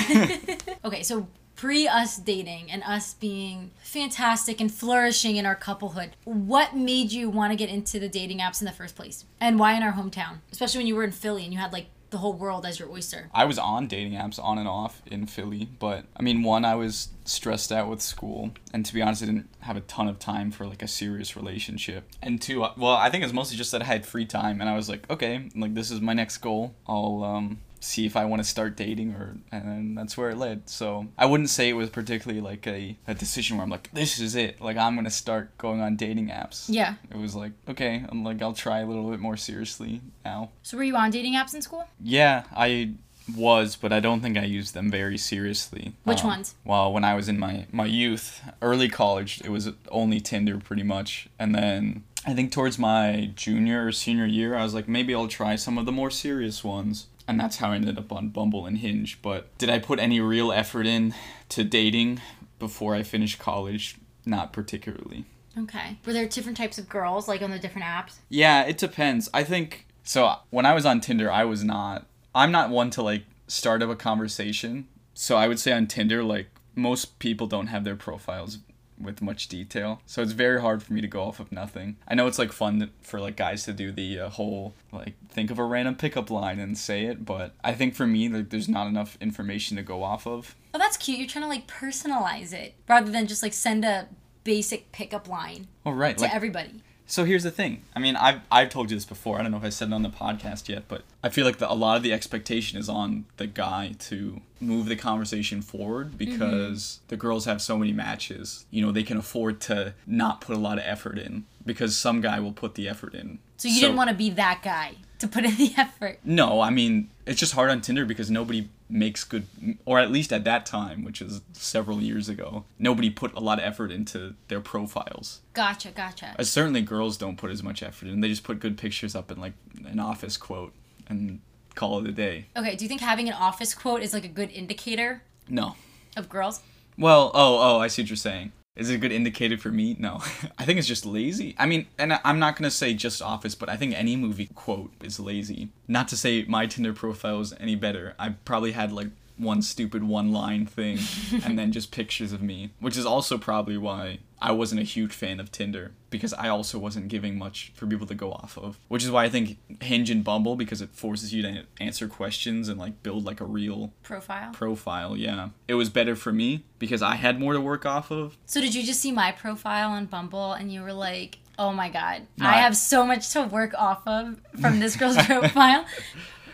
okay, 0.83 1.03
so 1.03 1.27
pre 1.55 1.87
us 1.87 2.17
dating 2.17 2.71
and 2.71 2.81
us 2.83 3.13
being 3.13 3.69
fantastic 3.83 4.59
and 4.59 4.71
flourishing 4.73 5.35
in 5.35 5.45
our 5.45 5.55
couplehood, 5.55 6.15
what 6.23 6.75
made 6.75 7.11
you 7.11 7.29
want 7.29 7.51
to 7.51 7.55
get 7.55 7.69
into 7.69 7.99
the 7.99 8.09
dating 8.09 8.39
apps 8.39 8.61
in 8.61 8.65
the 8.65 8.71
first 8.71 8.95
place? 8.95 9.25
And 9.39 9.59
why 9.59 9.73
in 9.73 9.83
our 9.83 9.93
hometown? 9.93 10.39
Especially 10.51 10.79
when 10.79 10.87
you 10.87 10.95
were 10.95 11.03
in 11.03 11.11
Philly 11.11 11.43
and 11.43 11.53
you 11.53 11.59
had 11.59 11.71
like 11.71 11.87
the 12.09 12.17
whole 12.17 12.33
world 12.33 12.65
as 12.65 12.79
your 12.79 12.89
oyster. 12.89 13.29
I 13.33 13.45
was 13.45 13.57
on 13.57 13.87
dating 13.87 14.13
apps 14.13 14.41
on 14.41 14.57
and 14.57 14.67
off 14.67 15.01
in 15.05 15.25
Philly, 15.25 15.69
but 15.79 16.05
I 16.15 16.23
mean, 16.23 16.43
one, 16.43 16.65
I 16.65 16.75
was 16.75 17.09
stressed 17.25 17.71
out 17.71 17.89
with 17.89 18.01
school, 18.01 18.51
and 18.73 18.85
to 18.85 18.93
be 18.93 19.01
honest, 19.01 19.23
I 19.23 19.25
didn't 19.25 19.49
have 19.61 19.77
a 19.77 19.81
ton 19.81 20.07
of 20.07 20.19
time 20.19 20.51
for 20.51 20.65
like 20.65 20.81
a 20.81 20.87
serious 20.87 21.35
relationship. 21.35 22.09
And 22.21 22.41
two, 22.41 22.63
uh, 22.63 22.73
well, 22.77 22.93
I 22.95 23.09
think 23.09 23.23
it's 23.23 23.33
mostly 23.33 23.57
just 23.57 23.71
that 23.71 23.81
I 23.81 23.85
had 23.85 24.05
free 24.05 24.25
time, 24.25 24.61
and 24.61 24.69
I 24.69 24.75
was 24.75 24.89
like, 24.89 25.09
okay, 25.09 25.49
like 25.55 25.73
this 25.73 25.91
is 25.91 26.01
my 26.01 26.13
next 26.13 26.37
goal. 26.37 26.75
I'll 26.87 27.23
um, 27.23 27.59
see 27.79 28.05
if 28.05 28.15
I 28.15 28.25
want 28.25 28.41
to 28.41 28.47
start 28.47 28.75
dating, 28.75 29.11
or 29.13 29.37
and 29.51 29.97
that's 29.97 30.17
where 30.17 30.29
it 30.29 30.37
led. 30.37 30.69
So 30.69 31.07
I 31.17 31.25
wouldn't 31.25 31.49
say 31.49 31.69
it 31.69 31.73
was 31.73 31.89
particularly 31.89 32.41
like 32.41 32.65
a, 32.67 32.97
a 33.07 33.13
decision 33.13 33.57
where 33.57 33.63
I'm 33.63 33.69
like, 33.69 33.89
this 33.93 34.19
is 34.19 34.35
it. 34.35 34.59
Like 34.61 34.77
I'm 34.77 34.95
gonna 34.95 35.09
start 35.09 35.57
going 35.57 35.81
on 35.81 35.95
dating 35.95 36.27
apps. 36.29 36.65
Yeah. 36.69 36.95
It 37.11 37.17
was 37.17 37.35
like, 37.35 37.51
okay, 37.67 38.03
I'm 38.09 38.23
like 38.23 38.41
I'll 38.41 38.53
try 38.53 38.79
a 38.79 38.85
little 38.85 39.09
bit 39.09 39.19
more 39.19 39.37
seriously 39.37 40.01
now. 40.25 40.49
So 40.63 40.77
were 40.77 40.83
you 40.83 40.95
on 40.95 41.11
dating 41.11 41.33
apps 41.35 41.53
in 41.53 41.61
school? 41.61 41.85
Yeah, 42.01 42.43
I 42.55 42.93
was, 43.35 43.75
but 43.75 43.91
I 43.91 43.99
don't 43.99 44.21
think 44.21 44.37
I 44.37 44.43
used 44.45 44.73
them 44.73 44.89
very 44.89 45.17
seriously. 45.17 45.93
Which 46.05 46.21
Um, 46.21 46.27
ones? 46.27 46.55
Well, 46.63 46.93
when 46.93 47.03
I 47.03 47.13
was 47.13 47.27
in 47.27 47.37
my 47.37 47.65
my 47.71 47.85
youth, 47.85 48.41
early 48.61 48.87
college, 48.89 49.41
it 49.43 49.49
was 49.49 49.69
only 49.91 50.19
Tinder 50.21 50.57
pretty 50.59 50.83
much, 50.83 51.27
and 51.37 51.53
then 51.53 52.03
I 52.25 52.33
think 52.33 52.51
towards 52.51 52.77
my 52.79 53.31
junior 53.35 53.85
or 53.85 53.91
senior 53.91 54.25
year, 54.25 54.55
I 54.55 54.63
was 54.63 54.73
like, 54.73 54.87
maybe 54.87 55.13
I'll 55.15 55.27
try 55.27 55.55
some 55.55 55.77
of 55.77 55.85
the 55.85 55.91
more 55.91 56.09
serious 56.11 56.63
ones. 56.63 57.07
And 57.27 57.39
that's 57.39 57.57
how 57.57 57.71
I 57.71 57.75
ended 57.75 57.97
up 57.97 58.11
on 58.11 58.29
Bumble 58.29 58.65
and 58.65 58.77
Hinge. 58.77 59.21
But 59.21 59.55
did 59.57 59.69
I 59.69 59.79
put 59.79 59.99
any 59.99 60.21
real 60.21 60.51
effort 60.51 60.85
in 60.85 61.13
to 61.49 61.63
dating 61.63 62.21
before 62.57 62.95
I 62.95 63.03
finished 63.03 63.39
college? 63.39 63.97
Not 64.25 64.53
particularly. 64.53 65.25
Okay. 65.57 65.97
Were 66.05 66.13
there 66.13 66.27
different 66.27 66.57
types 66.57 66.77
of 66.77 66.87
girls 66.87 67.27
like 67.27 67.41
on 67.41 67.51
the 67.51 67.59
different 67.59 67.85
apps? 67.85 68.15
Yeah, 68.29 68.63
it 68.63 68.77
depends. 68.77 69.29
I 69.33 69.43
think 69.43 69.87
so. 70.03 70.35
When 70.49 70.65
I 70.65 70.73
was 70.73 70.85
on 70.85 71.01
Tinder, 71.01 71.31
I 71.31 71.45
was 71.45 71.63
not. 71.63 72.05
I'm 72.33 72.51
not 72.51 72.69
one 72.69 72.89
to 72.91 73.01
like 73.01 73.23
start 73.47 73.81
up 73.81 73.89
a 73.89 73.95
conversation. 73.95 74.87
So 75.13 75.35
I 75.35 75.47
would 75.47 75.59
say 75.59 75.71
on 75.71 75.87
Tinder, 75.87 76.23
like 76.23 76.47
most 76.75 77.19
people 77.19 77.47
don't 77.47 77.67
have 77.67 77.83
their 77.83 77.95
profiles 77.95 78.59
with 78.99 79.21
much 79.21 79.47
detail. 79.47 80.01
So 80.05 80.21
it's 80.21 80.31
very 80.31 80.61
hard 80.61 80.83
for 80.83 80.93
me 80.93 81.01
to 81.01 81.07
go 81.07 81.21
off 81.23 81.39
of 81.39 81.51
nothing. 81.51 81.97
I 82.07 82.15
know 82.15 82.27
it's 82.27 82.39
like 82.39 82.51
fun 82.51 82.89
for 83.01 83.19
like 83.19 83.35
guys 83.35 83.63
to 83.65 83.73
do 83.73 83.91
the 83.91 84.19
uh, 84.19 84.29
whole 84.29 84.73
like 84.91 85.13
think 85.29 85.51
of 85.51 85.59
a 85.59 85.63
random 85.63 85.95
pickup 85.95 86.29
line 86.29 86.59
and 86.59 86.77
say 86.77 87.05
it, 87.05 87.25
but 87.25 87.53
I 87.63 87.73
think 87.73 87.95
for 87.95 88.07
me 88.07 88.29
like 88.29 88.49
there's 88.49 88.69
not 88.69 88.87
enough 88.87 89.17
information 89.21 89.77
to 89.77 89.83
go 89.83 90.03
off 90.03 90.25
of. 90.27 90.55
Oh, 90.73 90.79
that's 90.79 90.97
cute. 90.97 91.19
You're 91.19 91.27
trying 91.27 91.43
to 91.43 91.49
like 91.49 91.67
personalize 91.67 92.53
it 92.53 92.75
rather 92.87 93.11
than 93.11 93.27
just 93.27 93.43
like 93.43 93.53
send 93.53 93.85
a 93.85 94.07
basic 94.43 94.91
pickup 94.93 95.27
line 95.27 95.67
Oh 95.85 95.91
right, 95.91 96.17
to 96.17 96.23
like 96.23 96.33
everybody. 96.33 96.81
So 97.07 97.23
here's 97.23 97.43
the 97.43 97.51
thing. 97.51 97.83
I 97.95 97.99
mean, 97.99 98.17
I've 98.17 98.41
I've 98.51 98.69
told 98.69 98.91
you 98.91 98.97
this 98.97 99.05
before. 99.05 99.39
I 99.39 99.41
don't 99.41 99.51
know 99.51 99.57
if 99.57 99.63
I 99.63 99.69
said 99.69 99.87
it 99.87 99.93
on 99.93 100.03
the 100.03 100.09
podcast 100.09 100.67
yet, 100.67 100.83
but 100.89 101.03
I 101.23 101.29
feel 101.29 101.45
like 101.45 101.57
the, 101.57 101.71
a 101.71 101.73
lot 101.73 101.95
of 101.95 102.03
the 102.03 102.11
expectation 102.11 102.77
is 102.77 102.89
on 102.89 103.25
the 103.37 103.47
guy 103.47 103.93
to 103.99 104.41
move 104.59 104.87
the 104.87 104.97
conversation 104.97 105.61
forward 105.61 106.07
mm-hmm. 106.07 106.17
because 106.17 106.99
the 107.07 107.15
girls 107.15 107.45
have 107.45 107.61
so 107.61 107.77
many 107.77 107.93
matches. 107.93 108.65
You 108.71 108.85
know, 108.85 108.91
they 108.91 109.03
can 109.03 109.17
afford 109.17 109.61
to 109.61 109.93
not 110.05 110.41
put 110.41 110.55
a 110.55 110.59
lot 110.59 110.77
of 110.77 110.83
effort 110.85 111.17
in 111.17 111.45
because 111.65 111.97
some 111.97 112.19
guy 112.19 112.41
will 112.41 112.51
put 112.51 112.75
the 112.75 112.89
effort 112.89 113.15
in. 113.15 113.39
So 113.55 113.69
you 113.69 113.79
didn't 113.79 113.95
want 113.95 114.09
to 114.09 114.15
be 114.15 114.29
that 114.31 114.61
guy 114.61 114.95
to 115.19 115.27
put 115.27 115.45
in 115.45 115.55
the 115.55 115.73
effort. 115.77 116.19
No, 116.25 116.59
I 116.59 116.69
mean 116.69 117.09
it's 117.25 117.39
just 117.39 117.53
hard 117.53 117.69
on 117.69 117.79
Tinder 117.79 118.05
because 118.05 118.29
nobody 118.29 118.69
makes 118.89 119.23
good, 119.23 119.45
or 119.85 119.99
at 119.99 120.11
least 120.11 120.31
at 120.31 120.43
that 120.45 120.65
time, 120.65 121.03
which 121.03 121.21
is 121.21 121.41
several 121.53 122.01
years 122.01 122.29
ago, 122.29 122.63
nobody 122.79 123.09
put 123.09 123.33
a 123.33 123.39
lot 123.39 123.59
of 123.59 123.65
effort 123.65 123.91
into 123.91 124.33
their 124.47 124.61
profiles. 124.61 125.41
Gotcha, 125.53 125.91
gotcha. 125.91 126.35
Uh, 126.39 126.43
certainly 126.43 126.81
girls 126.81 127.17
don't 127.17 127.37
put 127.37 127.51
as 127.51 127.61
much 127.61 127.83
effort 127.83 128.07
in. 128.07 128.21
They 128.21 128.29
just 128.29 128.43
put 128.43 128.59
good 128.59 128.77
pictures 128.77 129.15
up 129.15 129.29
in 129.31 129.39
like 129.39 129.53
an 129.85 129.99
office 129.99 130.37
quote 130.37 130.73
and 131.09 131.41
call 131.75 131.99
it 131.99 132.07
a 132.07 132.11
day. 132.11 132.45
Okay, 132.55 132.75
do 132.75 132.85
you 132.85 132.89
think 132.89 133.01
having 133.01 133.27
an 133.27 133.35
office 133.35 133.75
quote 133.75 134.01
is 134.01 134.13
like 134.13 134.25
a 134.25 134.29
good 134.29 134.51
indicator 134.51 135.21
No. 135.49 135.75
of 136.15 136.29
girls? 136.29 136.61
Well, 136.97 137.29
oh, 137.33 137.59
oh, 137.75 137.79
I 137.79 137.87
see 137.87 138.01
what 138.01 138.09
you're 138.09 138.15
saying. 138.17 138.51
Is 138.77 138.91
it 138.91 138.95
a 138.95 138.97
good 138.99 139.11
indicator 139.11 139.57
for 139.57 139.69
me? 139.69 139.95
No. 139.99 140.21
I 140.57 140.65
think 140.65 140.77
it's 140.77 140.87
just 140.87 141.05
lazy. 141.05 141.55
I 141.57 141.65
mean, 141.65 141.87
and 141.97 142.19
I'm 142.23 142.37
not 142.37 142.55
going 142.55 142.69
to 142.69 142.75
say 142.75 142.93
just 142.93 143.21
Office, 143.21 143.55
but 143.55 143.69
I 143.69 143.75
think 143.75 143.95
any 143.95 144.15
movie 144.15 144.49
quote 144.53 144.91
is 145.03 145.19
lazy. 145.19 145.69
Not 145.87 146.07
to 146.09 146.17
say 146.17 146.45
my 146.47 146.67
Tinder 146.67 146.93
profile 146.93 147.41
is 147.41 147.53
any 147.59 147.75
better. 147.75 148.13
I 148.19 148.29
probably 148.45 148.73
had 148.73 148.91
like 148.91 149.07
one 149.37 149.61
stupid 149.61 150.03
one 150.03 150.31
line 150.31 150.65
thing 150.65 150.97
and 151.45 151.57
then 151.57 151.71
just 151.71 151.91
pictures 151.91 152.31
of 152.33 152.41
me, 152.41 152.71
which 152.79 152.97
is 152.97 153.05
also 153.05 153.37
probably 153.37 153.77
why 153.77 154.19
I 154.41 154.51
wasn't 154.51 154.81
a 154.81 154.83
huge 154.83 155.13
fan 155.13 155.39
of 155.39 155.51
Tinder 155.51 155.91
because 156.09 156.33
I 156.33 156.47
also 156.49 156.77
wasn't 156.79 157.07
giving 157.07 157.37
much 157.37 157.71
for 157.75 157.85
people 157.87 158.07
to 158.07 158.15
go 158.15 158.31
off 158.31 158.57
of. 158.57 158.79
Which 158.87 159.03
is 159.03 159.11
why 159.11 159.25
I 159.25 159.29
think 159.29 159.57
Hinge 159.81 160.09
and 160.09 160.23
Bumble 160.23 160.55
because 160.55 160.81
it 160.81 160.89
forces 160.91 161.33
you 161.33 161.41
to 161.43 161.63
answer 161.79 162.07
questions 162.07 162.69
and 162.69 162.79
like 162.79 163.01
build 163.03 163.25
like 163.25 163.41
a 163.41 163.45
real 163.45 163.93
Profile. 164.03 164.51
profile, 164.53 165.17
yeah. 165.17 165.49
It 165.67 165.73
was 165.75 165.89
better 165.89 166.15
for 166.15 166.31
me 166.31 166.63
because 166.79 167.01
I 167.01 167.15
had 167.15 167.39
more 167.39 167.53
to 167.53 167.61
work 167.61 167.85
off 167.85 168.11
of. 168.11 168.37
So 168.45 168.61
did 168.61 168.73
you 168.75 168.83
just 168.83 168.99
see 168.99 169.11
my 169.11 169.31
profile 169.31 169.89
on 169.91 170.05
Bumble 170.05 170.53
and 170.53 170.71
you 170.71 170.81
were 170.81 170.93
like, 170.93 171.39
"Oh 171.59 171.73
my 171.73 171.89
god, 171.89 172.27
I- 172.39 172.59
have 172.61 172.77
so 172.77 173.05
much 173.05 173.31
to 173.33 173.43
work 173.43 173.73
off 173.77 174.01
of 174.07 174.39
from 174.61 174.79
this 174.79 174.95
girl's 174.95 175.17
profile." 175.25 175.85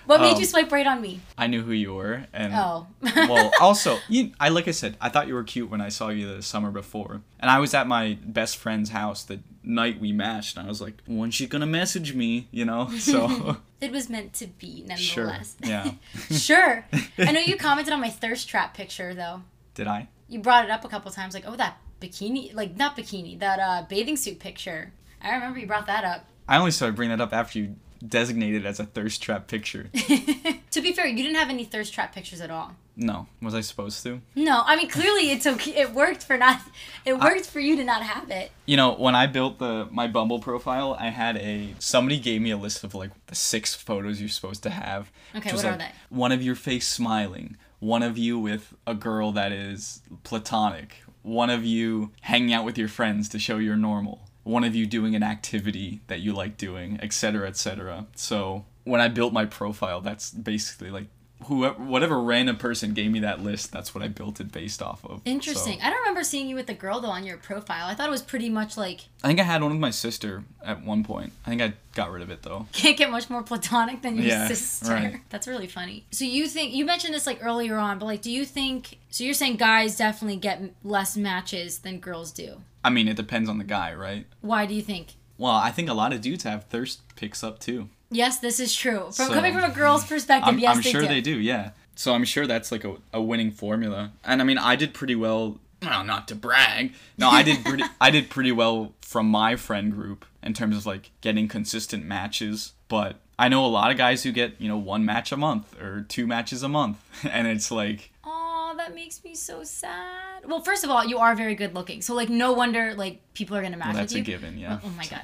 What 0.05 0.21
made 0.21 0.33
Um, 0.35 0.39
you 0.39 0.45
swipe 0.45 0.71
right 0.71 0.85
on 0.87 1.01
me? 1.01 1.21
I 1.37 1.47
knew 1.47 1.61
who 1.63 1.71
you 1.71 1.93
were, 1.93 2.25
and 2.33 2.53
Oh. 2.53 2.87
well, 3.15 3.51
also, 3.61 3.99
you, 4.09 4.31
I 4.39 4.49
like 4.49 4.67
I 4.67 4.71
said, 4.71 4.97
I 5.01 5.09
thought 5.09 5.27
you 5.27 5.33
were 5.33 5.43
cute 5.43 5.69
when 5.69 5.81
I 5.81 5.89
saw 5.89 6.09
you 6.09 6.35
the 6.35 6.41
summer 6.41 6.71
before, 6.71 7.21
and 7.39 7.49
I 7.49 7.59
was 7.59 7.73
at 7.73 7.87
my 7.87 8.17
best 8.23 8.57
friend's 8.57 8.89
house 8.89 9.23
the 9.23 9.39
night 9.63 9.99
we 9.99 10.11
matched, 10.11 10.57
and 10.57 10.65
I 10.65 10.69
was 10.69 10.81
like, 10.81 11.01
when's 11.07 11.35
she 11.35 11.47
gonna 11.47 11.65
message 11.65 12.13
me? 12.13 12.47
You 12.51 12.65
know, 12.65 12.89
so 12.97 13.57
It 13.81 13.91
was 13.91 14.09
meant 14.09 14.33
to 14.35 14.47
be, 14.47 14.83
nonetheless. 14.87 15.55
sure, 15.61 15.69
yeah. 15.69 15.91
sure. 16.31 16.85
I 17.17 17.31
know 17.31 17.39
you 17.39 17.55
commented 17.57 17.93
on 17.93 18.01
my 18.01 18.09
thirst 18.09 18.47
trap 18.49 18.73
picture 18.73 19.13
though. 19.13 19.41
Did 19.75 19.87
I? 19.87 20.07
You 20.27 20.39
brought 20.39 20.65
it 20.65 20.71
up 20.71 20.83
a 20.85 20.87
couple 20.87 21.11
times, 21.11 21.33
like, 21.33 21.45
"Oh, 21.47 21.55
that 21.55 21.77
bikini, 22.01 22.53
like 22.53 22.75
not 22.77 22.95
bikini, 22.97 23.39
that 23.39 23.59
uh, 23.59 23.85
bathing 23.87 24.17
suit 24.17 24.39
picture." 24.39 24.93
I 25.21 25.33
remember 25.35 25.59
you 25.59 25.67
brought 25.67 25.87
that 25.87 26.03
up. 26.03 26.27
I 26.47 26.57
only 26.57 26.71
started 26.71 26.95
bringing 26.95 27.17
that 27.17 27.23
up 27.23 27.33
after 27.33 27.59
you 27.59 27.75
designated 28.05 28.65
as 28.65 28.79
a 28.79 28.85
thirst 28.85 29.21
trap 29.21 29.47
picture. 29.47 29.89
to 30.71 30.81
be 30.81 30.93
fair, 30.93 31.07
you 31.07 31.23
didn't 31.23 31.35
have 31.35 31.49
any 31.49 31.63
thirst 31.63 31.93
trap 31.93 32.13
pictures 32.13 32.41
at 32.41 32.51
all. 32.51 32.73
no, 32.95 33.27
was 33.41 33.55
I 33.55 33.61
supposed 33.61 34.03
to? 34.03 34.21
No, 34.35 34.63
I 34.65 34.75
mean 34.75 34.89
clearly 34.89 35.31
it's 35.31 35.47
okay. 35.47 35.75
It 35.75 35.93
worked 35.93 36.23
for 36.23 36.37
not. 36.37 36.61
It 37.05 37.19
worked 37.19 37.45
for 37.45 37.59
you 37.59 37.75
to 37.77 37.83
not 37.83 38.03
have 38.03 38.29
it. 38.29 38.51
You 38.65 38.77
know, 38.77 38.93
when 38.93 39.15
I 39.15 39.27
built 39.27 39.59
the 39.59 39.87
my 39.91 40.07
Bumble 40.07 40.39
profile, 40.39 40.95
I 40.99 41.07
had 41.09 41.37
a 41.37 41.73
somebody 41.79 42.19
gave 42.19 42.41
me 42.41 42.51
a 42.51 42.57
list 42.57 42.83
of 42.83 42.93
like 42.93 43.11
the 43.27 43.35
six 43.35 43.73
photos 43.75 44.19
you're 44.19 44.29
supposed 44.29 44.63
to 44.63 44.69
have. 44.69 45.11
Okay, 45.35 45.53
what 45.53 45.65
are 45.65 45.77
they? 45.77 45.91
One 46.09 46.31
of 46.31 46.41
your 46.41 46.55
face 46.55 46.87
smiling, 46.87 47.57
one 47.79 48.03
of 48.03 48.17
you 48.17 48.37
with 48.39 48.73
a 48.85 48.93
girl 48.93 49.31
that 49.33 49.51
is 49.51 50.01
platonic, 50.23 51.03
one 51.21 51.49
of 51.49 51.65
you 51.65 52.11
hanging 52.21 52.53
out 52.53 52.65
with 52.65 52.77
your 52.77 52.87
friends 52.87 53.27
to 53.29 53.39
show 53.39 53.57
you're 53.57 53.75
normal, 53.75 54.21
one 54.43 54.63
of 54.63 54.75
you 54.75 54.85
doing 54.85 55.15
an 55.15 55.23
activity 55.23 56.01
that 56.07 56.19
you 56.19 56.33
like 56.33 56.57
doing, 56.57 56.99
etc., 57.01 57.47
etc. 57.47 58.07
So 58.15 58.65
when 58.83 58.99
I 59.01 59.07
built 59.07 59.33
my 59.33 59.45
profile, 59.45 60.01
that's 60.01 60.31
basically 60.31 60.89
like 60.91 61.05
whoever 61.45 61.75
whatever 61.83 62.21
random 62.21 62.55
person 62.57 62.93
gave 62.93 63.11
me 63.11 63.19
that 63.19 63.41
list, 63.43 63.71
that's 63.71 63.93
what 63.93 64.01
I 64.03 64.07
built 64.07 64.39
it 64.39 64.51
based 64.51 64.81
off 64.81 65.03
of. 65.03 65.17
So- 65.17 65.21
Interesting. 65.25 65.79
I 65.81 65.89
don't 65.89 65.99
remember 65.99 66.23
seeing 66.23 66.47
you 66.47 66.55
with 66.55 66.67
the 66.67 66.73
girl 66.73 66.99
though 67.01 67.09
on 67.09 67.25
your 67.25 67.37
profile. 67.37 67.87
I 67.87 67.95
thought 67.95 68.07
it 68.07 68.11
was 68.11 68.21
pretty 68.21 68.49
much 68.49 68.77
like 68.77 69.01
I 69.23 69.27
think 69.27 69.39
I 69.39 69.43
had 69.43 69.61
one 69.61 69.71
with 69.71 69.79
my 69.79 69.89
sister 69.89 70.43
at 70.63 70.83
one 70.85 71.03
point. 71.03 71.33
I 71.45 71.49
think 71.49 71.61
I 71.61 71.73
got 71.95 72.11
rid 72.11 72.21
of 72.21 72.29
it 72.29 72.43
though. 72.43 72.67
can't 72.73 72.97
get 72.97 73.11
much 73.11 73.29
more 73.29 73.43
platonic 73.43 74.01
than 74.01 74.15
your 74.15 74.25
Yeah, 74.25 74.47
sister. 74.47 74.93
right. 74.93 75.21
That's 75.29 75.47
really 75.47 75.67
funny. 75.67 76.05
So 76.11 76.23
you 76.25 76.47
think 76.47 76.73
you 76.73 76.85
mentioned 76.85 77.13
this 77.13 77.27
like 77.27 77.39
earlier 77.43 77.77
on, 77.77 77.99
but 77.99 78.05
like, 78.05 78.21
do 78.21 78.31
you 78.31 78.45
think? 78.45 78.99
So 79.09 79.23
you're 79.23 79.33
saying 79.33 79.57
guys 79.57 79.97
definitely 79.97 80.37
get 80.37 80.61
less 80.83 81.15
matches 81.17 81.79
than 81.79 81.99
girls 81.99 82.31
do. 82.31 82.61
I 82.83 82.89
mean, 82.89 83.07
it 83.07 83.15
depends 83.17 83.49
on 83.49 83.57
the 83.57 83.63
guy, 83.63 83.93
right? 83.93 84.25
Why 84.41 84.65
do 84.65 84.73
you 84.73 84.81
think? 84.81 85.13
Well, 85.37 85.51
I 85.53 85.71
think 85.71 85.89
a 85.89 85.93
lot 85.93 86.13
of 86.13 86.21
dudes 86.21 86.43
have 86.43 86.65
thirst 86.65 87.01
pics 87.15 87.43
up 87.43 87.59
too. 87.59 87.89
Yes, 88.11 88.39
this 88.39 88.59
is 88.59 88.75
true. 88.75 89.05
From 89.05 89.27
So- 89.27 89.33
coming 89.33 89.53
from 89.53 89.63
a 89.63 89.73
girl's 89.73 90.05
perspective, 90.05 90.47
I'm, 90.47 90.59
yes, 90.59 90.75
I'm 90.77 90.81
they 90.83 90.91
sure 90.91 91.01
do. 91.01 91.07
they 91.07 91.21
do, 91.21 91.39
yeah. 91.39 91.71
So 91.95 92.13
I'm 92.13 92.23
sure 92.25 92.45
that's 92.47 92.71
like 92.71 92.83
a, 92.83 92.95
a 93.13 93.21
winning 93.21 93.51
formula. 93.51 94.11
And 94.23 94.41
I 94.41 94.43
mean, 94.45 94.57
I 94.57 94.75
did 94.75 94.93
pretty 94.93 95.15
well. 95.15 95.59
Well, 95.81 96.03
not 96.03 96.27
to 96.29 96.35
brag. 96.35 96.93
No, 97.17 97.29
I 97.29 97.43
did 97.43 97.63
pretty. 97.65 97.83
I 98.01 98.09
did 98.09 98.29
pretty 98.29 98.51
well 98.51 98.93
from 99.01 99.27
my 99.27 99.55
friend 99.55 99.91
group 99.93 100.25
in 100.41 100.53
terms 100.53 100.77
of 100.77 100.85
like 100.85 101.11
getting 101.21 101.47
consistent 101.47 102.05
matches. 102.05 102.73
But 102.87 103.17
I 103.37 103.47
know 103.49 103.65
a 103.65 103.67
lot 103.67 103.91
of 103.91 103.97
guys 103.97 104.23
who 104.23 104.31
get 104.31 104.59
you 104.61 104.67
know 104.69 104.77
one 104.77 105.05
match 105.05 105.31
a 105.31 105.37
month 105.37 105.79
or 105.81 106.01
two 106.07 106.25
matches 106.25 106.63
a 106.63 106.69
month, 106.69 106.97
and 107.29 107.47
it's 107.47 107.69
like 107.69 108.11
Oh, 108.23 108.42
that 108.83 108.95
makes 108.95 109.23
me 109.23 109.35
so 109.35 109.63
sad. 109.63 110.45
Well, 110.45 110.61
first 110.61 110.83
of 110.83 110.89
all, 110.89 111.05
you 111.05 111.17
are 111.19 111.35
very 111.35 111.55
good 111.55 111.73
looking, 111.73 112.01
so 112.01 112.13
like 112.13 112.29
no 112.29 112.53
wonder 112.53 112.93
like 112.95 113.21
people 113.33 113.55
are 113.55 113.61
gonna 113.61 113.77
match 113.77 113.87
well, 113.87 113.97
that's 113.97 114.13
with 114.13 114.27
a 114.27 114.31
you. 114.31 114.37
given, 114.37 114.57
yeah. 114.57 114.79
Oh, 114.83 114.87
oh 114.87 114.93
my 114.97 115.05
god. 115.05 115.23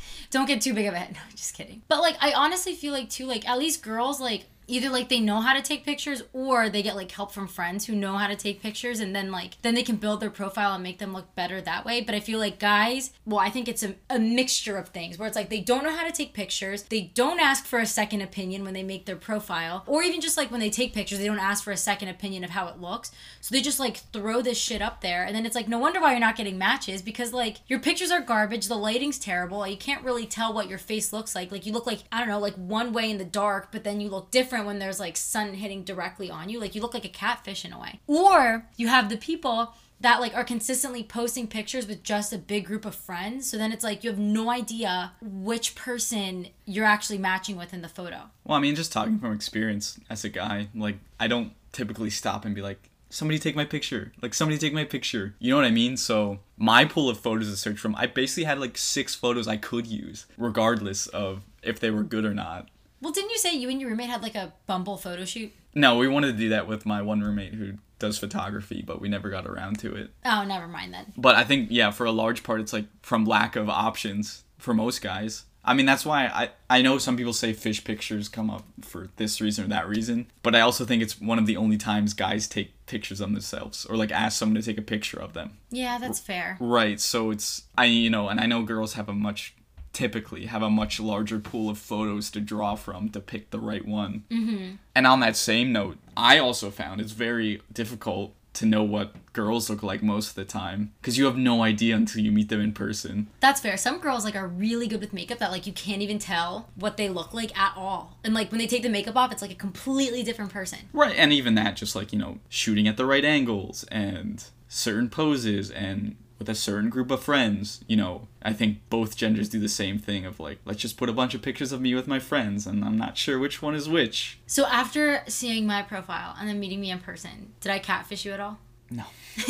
Don't 0.30 0.46
get 0.46 0.60
too 0.60 0.74
big 0.74 0.86
of 0.86 0.94
a 0.94 0.98
head. 0.98 1.14
No, 1.14 1.20
just 1.34 1.54
kidding. 1.54 1.82
But 1.88 2.00
like 2.00 2.16
I 2.20 2.32
honestly 2.32 2.74
feel 2.74 2.92
like 2.92 3.08
too 3.08 3.26
like 3.26 3.48
at 3.48 3.58
least 3.58 3.82
girls 3.82 4.20
like 4.20 4.44
either 4.68 4.90
like 4.90 5.08
they 5.08 5.18
know 5.18 5.40
how 5.40 5.54
to 5.54 5.62
take 5.62 5.84
pictures 5.84 6.22
or 6.32 6.68
they 6.68 6.82
get 6.82 6.94
like 6.94 7.10
help 7.10 7.32
from 7.32 7.48
friends 7.48 7.86
who 7.86 7.96
know 7.96 8.16
how 8.16 8.28
to 8.28 8.36
take 8.36 8.62
pictures 8.62 9.00
and 9.00 9.16
then 9.16 9.32
like 9.32 9.60
then 9.62 9.74
they 9.74 9.82
can 9.82 9.96
build 9.96 10.20
their 10.20 10.30
profile 10.30 10.74
and 10.74 10.82
make 10.82 10.98
them 10.98 11.12
look 11.12 11.34
better 11.34 11.60
that 11.60 11.84
way. 11.84 12.02
But 12.02 12.14
I 12.14 12.20
feel 12.20 12.38
like 12.38 12.58
guys, 12.58 13.10
well, 13.24 13.40
I 13.40 13.48
think 13.48 13.66
it's 13.66 13.82
a, 13.82 13.94
a 14.10 14.18
mixture 14.18 14.76
of 14.76 14.90
things 14.90 15.18
where 15.18 15.26
it's 15.26 15.36
like 15.36 15.48
they 15.48 15.60
don't 15.60 15.82
know 15.82 15.96
how 15.96 16.06
to 16.06 16.12
take 16.12 16.34
pictures, 16.34 16.84
they 16.84 17.10
don't 17.14 17.40
ask 17.40 17.64
for 17.64 17.78
a 17.78 17.86
second 17.86 18.20
opinion 18.20 18.62
when 18.62 18.74
they 18.74 18.82
make 18.82 19.06
their 19.06 19.16
profile, 19.16 19.82
or 19.86 20.02
even 20.02 20.20
just 20.20 20.36
like 20.36 20.50
when 20.50 20.60
they 20.60 20.70
take 20.70 20.94
pictures, 20.94 21.18
they 21.18 21.26
don't 21.26 21.38
ask 21.38 21.64
for 21.64 21.72
a 21.72 21.76
second 21.76 22.08
opinion 22.08 22.44
of 22.44 22.50
how 22.50 22.68
it 22.68 22.78
looks. 22.78 23.10
So 23.40 23.54
they 23.54 23.62
just 23.62 23.80
like 23.80 23.96
throw 24.12 24.42
this 24.42 24.58
shit 24.58 24.82
up 24.82 25.00
there 25.00 25.24
and 25.24 25.34
then 25.34 25.46
it's 25.46 25.56
like 25.56 25.68
no 25.68 25.78
wonder 25.78 26.00
why 26.00 26.10
you're 26.10 26.20
not 26.20 26.36
getting 26.36 26.58
matches 26.58 27.00
because 27.00 27.32
like 27.32 27.56
your 27.66 27.80
pictures 27.80 28.10
are 28.10 28.20
garbage, 28.20 28.68
the 28.68 28.76
lighting's 28.76 29.18
terrible, 29.18 29.66
you 29.66 29.78
can't 29.78 30.04
really 30.04 30.26
tell 30.26 30.52
what 30.52 30.68
your 30.68 30.78
face 30.78 31.12
looks 31.12 31.34
like. 31.34 31.50
Like 31.50 31.64
you 31.64 31.72
look 31.72 31.86
like 31.86 32.00
I 32.12 32.18
don't 32.18 32.28
know, 32.28 32.38
like 32.38 32.54
one 32.54 32.92
way 32.92 33.10
in 33.10 33.16
the 33.16 33.24
dark, 33.24 33.72
but 33.72 33.84
then 33.84 34.00
you 34.00 34.10
look 34.10 34.30
different 34.30 34.57
when 34.64 34.78
there's 34.78 35.00
like 35.00 35.16
sun 35.16 35.54
hitting 35.54 35.84
directly 35.84 36.30
on 36.30 36.48
you. 36.48 36.60
Like 36.60 36.74
you 36.74 36.80
look 36.80 36.94
like 36.94 37.04
a 37.04 37.10
catfish 37.10 37.64
in 37.64 37.72
a 37.72 37.80
way. 37.80 38.00
Or 38.06 38.66
you 38.76 38.88
have 38.88 39.08
the 39.08 39.16
people 39.16 39.74
that 40.00 40.20
like 40.20 40.34
are 40.36 40.44
consistently 40.44 41.02
posting 41.02 41.48
pictures 41.48 41.86
with 41.86 42.02
just 42.02 42.32
a 42.32 42.38
big 42.38 42.64
group 42.64 42.84
of 42.84 42.94
friends. 42.94 43.50
So 43.50 43.56
then 43.56 43.72
it's 43.72 43.84
like 43.84 44.04
you 44.04 44.10
have 44.10 44.18
no 44.18 44.50
idea 44.50 45.12
which 45.20 45.74
person 45.74 46.48
you're 46.64 46.84
actually 46.84 47.18
matching 47.18 47.56
with 47.56 47.74
in 47.74 47.82
the 47.82 47.88
photo. 47.88 48.22
Well, 48.44 48.56
I 48.56 48.60
mean, 48.60 48.76
just 48.76 48.92
talking 48.92 49.18
from 49.18 49.32
experience 49.32 49.98
as 50.08 50.24
a 50.24 50.28
guy, 50.28 50.68
like 50.74 50.98
I 51.18 51.26
don't 51.26 51.52
typically 51.72 52.10
stop 52.10 52.44
and 52.44 52.54
be 52.54 52.62
like, 52.62 52.90
somebody 53.10 53.38
take 53.38 53.56
my 53.56 53.64
picture. 53.64 54.12
Like 54.22 54.34
somebody 54.34 54.58
take 54.58 54.72
my 54.72 54.84
picture. 54.84 55.34
You 55.38 55.50
know 55.50 55.56
what 55.56 55.64
I 55.64 55.70
mean? 55.70 55.96
So 55.96 56.38
my 56.56 56.84
pool 56.84 57.08
of 57.08 57.18
photos 57.18 57.50
to 57.50 57.56
search 57.56 57.78
from, 57.78 57.94
I 57.96 58.06
basically 58.06 58.44
had 58.44 58.60
like 58.60 58.76
six 58.78 59.14
photos 59.14 59.48
I 59.48 59.56
could 59.56 59.86
use, 59.86 60.26
regardless 60.36 61.06
of 61.08 61.42
if 61.62 61.80
they 61.80 61.90
were 61.90 62.02
good 62.02 62.24
or 62.24 62.34
not. 62.34 62.68
Well, 63.00 63.12
didn't 63.12 63.30
you 63.30 63.38
say 63.38 63.54
you 63.54 63.68
and 63.68 63.80
your 63.80 63.90
roommate 63.90 64.10
had 64.10 64.22
like 64.22 64.34
a 64.34 64.52
Bumble 64.66 64.96
photo 64.96 65.24
shoot? 65.24 65.52
No, 65.74 65.96
we 65.96 66.08
wanted 66.08 66.32
to 66.32 66.38
do 66.38 66.48
that 66.50 66.66
with 66.66 66.86
my 66.86 67.02
one 67.02 67.20
roommate 67.20 67.54
who 67.54 67.74
does 67.98 68.18
photography, 68.18 68.82
but 68.84 69.00
we 69.00 69.08
never 69.08 69.30
got 69.30 69.46
around 69.46 69.78
to 69.80 69.94
it. 69.94 70.10
Oh, 70.24 70.44
never 70.44 70.66
mind 70.68 70.94
then. 70.94 71.12
But 71.16 71.36
I 71.36 71.44
think 71.44 71.68
yeah, 71.70 71.90
for 71.90 72.06
a 72.06 72.12
large 72.12 72.42
part, 72.42 72.60
it's 72.60 72.72
like 72.72 72.86
from 73.02 73.24
lack 73.24 73.56
of 73.56 73.68
options 73.68 74.44
for 74.58 74.74
most 74.74 75.02
guys. 75.02 75.44
I 75.64 75.74
mean, 75.74 75.86
that's 75.86 76.06
why 76.06 76.26
I 76.26 76.50
I 76.70 76.82
know 76.82 76.98
some 76.98 77.16
people 77.16 77.32
say 77.32 77.52
fish 77.52 77.84
pictures 77.84 78.28
come 78.28 78.48
up 78.50 78.64
for 78.80 79.10
this 79.16 79.40
reason 79.40 79.64
or 79.66 79.68
that 79.68 79.88
reason, 79.88 80.26
but 80.42 80.54
I 80.54 80.60
also 80.60 80.84
think 80.84 81.02
it's 81.02 81.20
one 81.20 81.38
of 81.38 81.46
the 81.46 81.56
only 81.56 81.76
times 81.76 82.14
guys 82.14 82.48
take 82.48 82.72
pictures 82.86 83.20
of 83.20 83.30
themselves 83.30 83.84
or 83.84 83.96
like 83.96 84.10
ask 84.10 84.38
someone 84.38 84.54
to 84.54 84.62
take 84.62 84.78
a 84.78 84.82
picture 84.82 85.20
of 85.20 85.34
them. 85.34 85.58
Yeah, 85.70 85.98
that's 85.98 86.20
fair. 86.20 86.56
Right. 86.58 86.98
So 86.98 87.30
it's 87.30 87.64
I 87.76 87.84
you 87.84 88.08
know, 88.08 88.28
and 88.28 88.40
I 88.40 88.46
know 88.46 88.62
girls 88.62 88.94
have 88.94 89.08
a 89.08 89.12
much 89.12 89.54
typically 89.92 90.46
have 90.46 90.62
a 90.62 90.70
much 90.70 91.00
larger 91.00 91.38
pool 91.38 91.70
of 91.70 91.78
photos 91.78 92.30
to 92.30 92.40
draw 92.40 92.74
from 92.74 93.08
to 93.10 93.20
pick 93.20 93.50
the 93.50 93.58
right 93.58 93.86
one. 93.86 94.24
Mm-hmm. 94.30 94.76
And 94.94 95.06
on 95.06 95.20
that 95.20 95.36
same 95.36 95.72
note, 95.72 95.98
I 96.16 96.38
also 96.38 96.70
found 96.70 97.00
it's 97.00 97.12
very 97.12 97.62
difficult 97.72 98.34
to 98.54 98.66
know 98.66 98.82
what 98.82 99.14
girls 99.32 99.70
look 99.70 99.84
like 99.84 100.02
most 100.02 100.30
of 100.30 100.34
the 100.34 100.44
time 100.44 100.92
because 101.00 101.16
you 101.16 101.26
have 101.26 101.36
no 101.36 101.62
idea 101.62 101.94
until 101.94 102.22
you 102.22 102.32
meet 102.32 102.48
them 102.48 102.60
in 102.60 102.72
person. 102.72 103.28
That's 103.38 103.60
fair. 103.60 103.76
Some 103.76 104.00
girls 104.00 104.24
like 104.24 104.34
are 104.34 104.48
really 104.48 104.88
good 104.88 105.00
with 105.00 105.12
makeup 105.12 105.38
that 105.38 105.52
like 105.52 105.66
you 105.66 105.72
can't 105.72 106.02
even 106.02 106.18
tell 106.18 106.68
what 106.74 106.96
they 106.96 107.08
look 107.08 107.32
like 107.32 107.56
at 107.56 107.72
all. 107.76 108.18
And 108.24 108.34
like 108.34 108.50
when 108.50 108.58
they 108.58 108.66
take 108.66 108.82
the 108.82 108.88
makeup 108.88 109.16
off, 109.16 109.30
it's 109.30 109.42
like 109.42 109.52
a 109.52 109.56
completely 109.56 110.24
different 110.24 110.52
person. 110.52 110.80
Right. 110.92 111.14
And 111.16 111.32
even 111.32 111.54
that, 111.54 111.76
just 111.76 111.94
like, 111.94 112.12
you 112.12 112.18
know, 112.18 112.38
shooting 112.48 112.88
at 112.88 112.96
the 112.96 113.06
right 113.06 113.24
angles 113.24 113.84
and 113.92 114.44
certain 114.66 115.08
poses 115.08 115.70
and 115.70 116.16
with 116.38 116.48
a 116.48 116.54
certain 116.54 116.90
group 116.90 117.10
of 117.10 117.22
friends, 117.22 117.84
you 117.86 117.96
know, 117.96 118.28
I 118.42 118.52
think 118.52 118.78
both 118.90 119.16
genders 119.16 119.48
do 119.48 119.58
the 119.58 119.68
same 119.68 119.98
thing 119.98 120.24
of 120.24 120.38
like, 120.38 120.58
let's 120.64 120.80
just 120.80 120.96
put 120.96 121.08
a 121.08 121.12
bunch 121.12 121.34
of 121.34 121.42
pictures 121.42 121.72
of 121.72 121.80
me 121.80 121.94
with 121.94 122.06
my 122.06 122.18
friends 122.18 122.66
and 122.66 122.84
I'm 122.84 122.96
not 122.96 123.16
sure 123.16 123.38
which 123.38 123.60
one 123.60 123.74
is 123.74 123.88
which. 123.88 124.38
So 124.46 124.66
after 124.66 125.22
seeing 125.26 125.66
my 125.66 125.82
profile 125.82 126.36
and 126.38 126.48
then 126.48 126.60
meeting 126.60 126.80
me 126.80 126.90
in 126.90 127.00
person, 127.00 127.52
did 127.60 127.72
I 127.72 127.78
catfish 127.78 128.24
you 128.24 128.32
at 128.32 128.40
all? 128.40 128.58
No. 128.90 129.04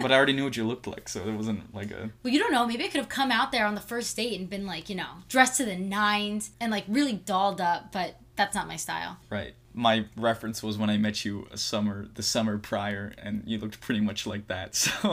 but 0.00 0.12
I 0.12 0.16
already 0.16 0.32
knew 0.32 0.44
what 0.44 0.56
you 0.56 0.64
looked 0.64 0.86
like, 0.86 1.08
so 1.08 1.26
it 1.26 1.32
wasn't 1.32 1.74
like 1.74 1.90
a. 1.90 2.10
Well, 2.22 2.32
you 2.32 2.38
don't 2.38 2.52
know. 2.52 2.66
Maybe 2.66 2.84
I 2.84 2.88
could 2.88 3.00
have 3.00 3.08
come 3.08 3.32
out 3.32 3.52
there 3.52 3.66
on 3.66 3.74
the 3.74 3.80
first 3.80 4.14
date 4.16 4.38
and 4.38 4.50
been 4.50 4.66
like, 4.66 4.88
you 4.88 4.96
know, 4.96 5.08
dressed 5.28 5.56
to 5.56 5.64
the 5.64 5.76
nines 5.76 6.50
and 6.60 6.70
like 6.70 6.84
really 6.86 7.14
dolled 7.14 7.60
up, 7.60 7.90
but 7.90 8.16
that's 8.36 8.54
not 8.54 8.68
my 8.68 8.76
style. 8.76 9.18
Right. 9.30 9.54
My 9.72 10.06
reference 10.16 10.62
was 10.62 10.76
when 10.76 10.90
I 10.90 10.96
met 10.96 11.24
you 11.24 11.46
a 11.52 11.56
summer, 11.56 12.08
the 12.14 12.22
summer 12.22 12.58
prior, 12.58 13.12
and 13.18 13.42
you 13.46 13.58
looked 13.58 13.80
pretty 13.80 14.00
much 14.00 14.26
like 14.26 14.46
that. 14.48 14.74
So 14.90 15.12